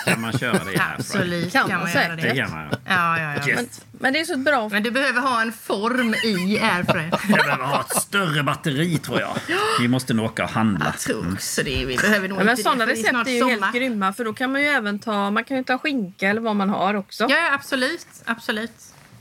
[0.04, 0.94] Kan man köra det airfryern?
[0.98, 2.16] Absolut Kan man man göra.
[2.16, 2.36] Det det.
[2.36, 2.68] kan man.
[2.86, 3.48] Ja, ja, ja.
[3.48, 3.80] Yes.
[3.92, 7.10] Men det är så bra Men du behöver ha en form i airfryer.
[7.28, 9.36] Jag behöver ha ett större batteri tror jag.
[9.80, 10.84] Vi måste nog åka och handla.
[10.84, 11.84] Jag tror också det.
[11.84, 13.50] Vi behöver nog Ja, men sådana det, recept är ju sommar.
[13.60, 16.40] helt grymma för då kan man ju även ta, man kan ju ta skinka eller
[16.40, 17.24] vad man har också.
[17.30, 18.06] Ja, ja, absolut.
[18.24, 18.72] Absolut.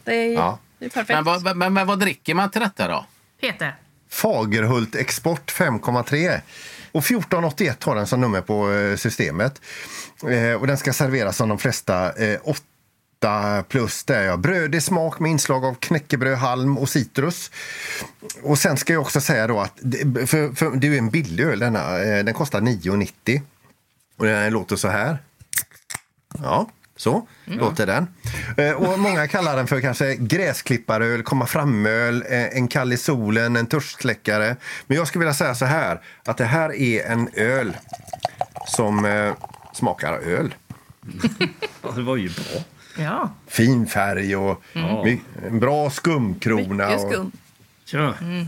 [0.04, 0.60] Det är, Ja.
[0.80, 1.10] det är perfekt.
[1.10, 3.06] Men, vad- men, men vad dricker man till detta då?
[3.42, 3.76] Peter.
[4.12, 6.42] Fagerhult Export 5,3.
[6.92, 9.62] Och 1481 har den som nummer på eh, systemet.
[10.30, 14.04] Eh, och den ska serveras som de flesta eh, 8 plus.
[14.04, 14.38] Där ja.
[14.38, 17.52] Bröd i smak med inslag av knäckebröd, halm och citrus.
[18.44, 21.10] Och sen ska jag också säga då att det, för, för, det är ju en
[21.10, 21.98] billig öl denna.
[21.98, 23.42] Den kostar 9,90.
[24.18, 25.18] Och den låter så här.
[26.38, 26.70] Ja,
[27.02, 28.08] så låter den.
[28.58, 33.56] Eh, Och många kallar den för kanske gräsklipparöl, komma fram-öl, eh, en kall i solen,
[33.56, 34.56] en törstsläckare.
[34.88, 37.78] Men jag skulle vilja säga så här, att det här är en öl
[38.68, 39.34] som eh,
[39.74, 40.54] smakar öl.
[41.84, 42.64] Ja, det var ju bra.
[43.04, 43.30] Ja.
[43.48, 44.64] Fin färg och
[45.06, 46.88] my- en bra skumkrona.
[46.90, 47.32] Mycket Och, skum.
[47.86, 48.16] Kör.
[48.22, 48.48] Mm,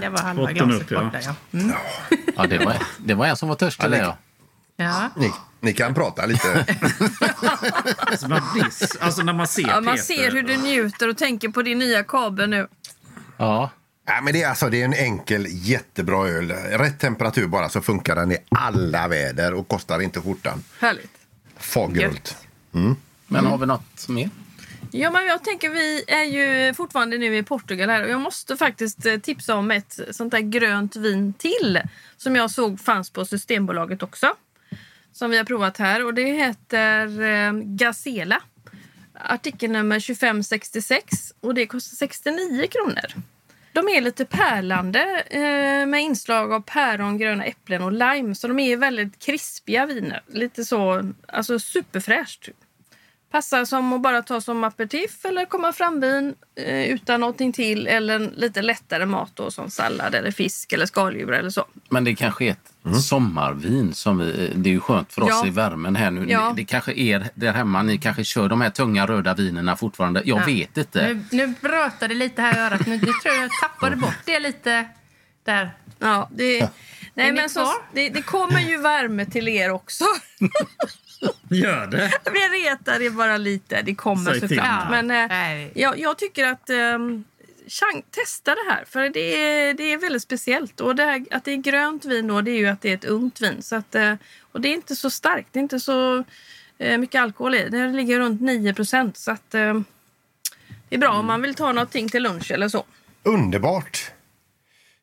[0.00, 1.02] det var halva glaset upp, ja.
[1.04, 1.18] borta.
[1.24, 1.34] Ja.
[1.58, 1.72] Mm.
[2.36, 3.86] Ja, det, var, det var en som var törstig.
[3.86, 4.16] Ja, ja.
[4.76, 5.10] Ja.
[5.16, 5.30] ni,
[5.64, 6.66] ni kan prata lite.
[7.96, 8.26] Alltså,
[9.00, 10.04] alltså när man ser Ja, man Peter.
[10.04, 12.66] ser hur du njuter och tänker på din nya kabel nu.
[13.36, 13.70] Ja.
[14.08, 16.50] Nej, men det, är alltså, det är en enkel, jättebra öl.
[16.52, 20.64] Rätt temperatur bara så funkar den i alla väder och kostar inte skjortan.
[20.80, 21.10] Härligt.
[21.56, 22.36] Fagerhult.
[23.26, 24.30] Men har vi något mer?
[24.90, 28.56] Ja, men jag tänker vi är ju fortfarande nu i Portugal här och jag måste
[28.56, 31.80] faktiskt eh, tipsa om ett sånt där grönt vin till
[32.16, 34.34] som jag såg fanns på Systembolaget också.
[35.14, 38.40] Som vi har provat här och det heter eh, Gazela.
[39.12, 43.22] Artikelnummer 2566 och det kostar 69 kronor.
[43.72, 48.34] De är lite pärlande eh, med inslag av päron, gröna äpplen och lime.
[48.34, 50.22] Så de är väldigt krispiga viner.
[50.26, 52.48] Lite så, alltså superfräscht.
[53.34, 57.86] Passar som att bara ta som aperitif eller komma fram vin eh, utan någonting till
[57.86, 61.64] eller en lite lättare mat då, som sallad eller fisk eller skaldjur eller så.
[61.88, 63.94] Men det kanske är ett sommarvin.
[63.94, 65.46] Som vi, det är ju skönt för oss Ja.
[65.46, 66.26] i värmen här nu.
[66.30, 66.48] Ja.
[66.48, 70.22] Det, det kanske är där hemma, ni kanske kör de här tunga röda vinerna fortfarande.
[70.24, 70.44] Jag Ja.
[70.46, 71.06] vet inte.
[71.08, 72.86] Nu, nu brötar det lite här i örat.
[72.86, 74.88] Nu, nu tror jag jag tappade bort det lite
[75.44, 75.70] där.
[75.98, 76.68] Ja, det,
[77.14, 80.04] nej, men så, det, det kommer ju värme till er också.
[81.50, 82.12] Gör det?
[82.32, 83.82] Vi retar er bara lite.
[83.82, 84.90] Det kommer såklart.
[84.90, 87.24] Men eh, jag, jag tycker att um,
[88.10, 88.84] testa det här.
[88.86, 90.80] För det är, det är väldigt speciellt.
[90.80, 92.94] Och det här, att det är grönt vin då, det är ju att det är
[92.94, 93.62] ett ungt vin.
[93.62, 94.14] Så att, eh,
[94.52, 95.48] och det är inte så starkt.
[95.52, 96.24] Det är inte så
[96.78, 97.68] eh, mycket alkohol i.
[97.68, 99.16] Det ligger runt 9 procent.
[99.16, 99.80] Så att eh,
[100.88, 102.84] det är bra om man vill ta någonting till lunch eller så.
[103.22, 104.03] Underbart!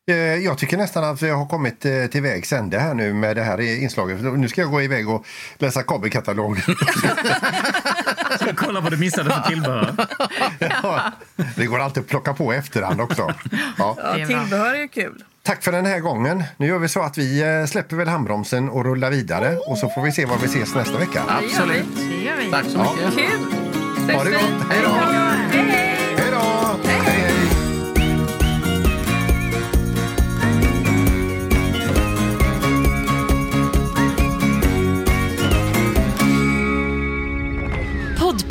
[0.08, 3.36] Eh, Jag tycker nästan att vi har kommit eh, till vägs ände här nu med
[3.36, 4.20] det här inslaget.
[4.22, 5.24] Nu ska jag gå iväg och
[5.58, 6.62] läsa kabelkatalogen.
[8.36, 9.94] Ska jag kolla vad du missade för tillbehör?
[10.82, 11.12] Ja,
[11.56, 13.34] det går alltid att plocka på i efterhand också.
[13.78, 13.96] Ja.
[13.98, 15.24] Ja, tillbehör är kul.
[15.42, 16.44] Tack för den här gången.
[16.56, 19.88] Nu gör vi så att vi eh, släpper väl handbromsen och rullar vidare och så
[19.88, 21.22] får vi se var vi ses nästa vecka.
[21.28, 21.86] Absolut.
[21.96, 22.50] Det gör vi.
[22.50, 22.92] Tack så Ja.
[23.06, 23.30] mycket.
[23.30, 24.14] Kul!
[24.16, 24.66] Ha det gott.
[24.70, 25.81] Hej då!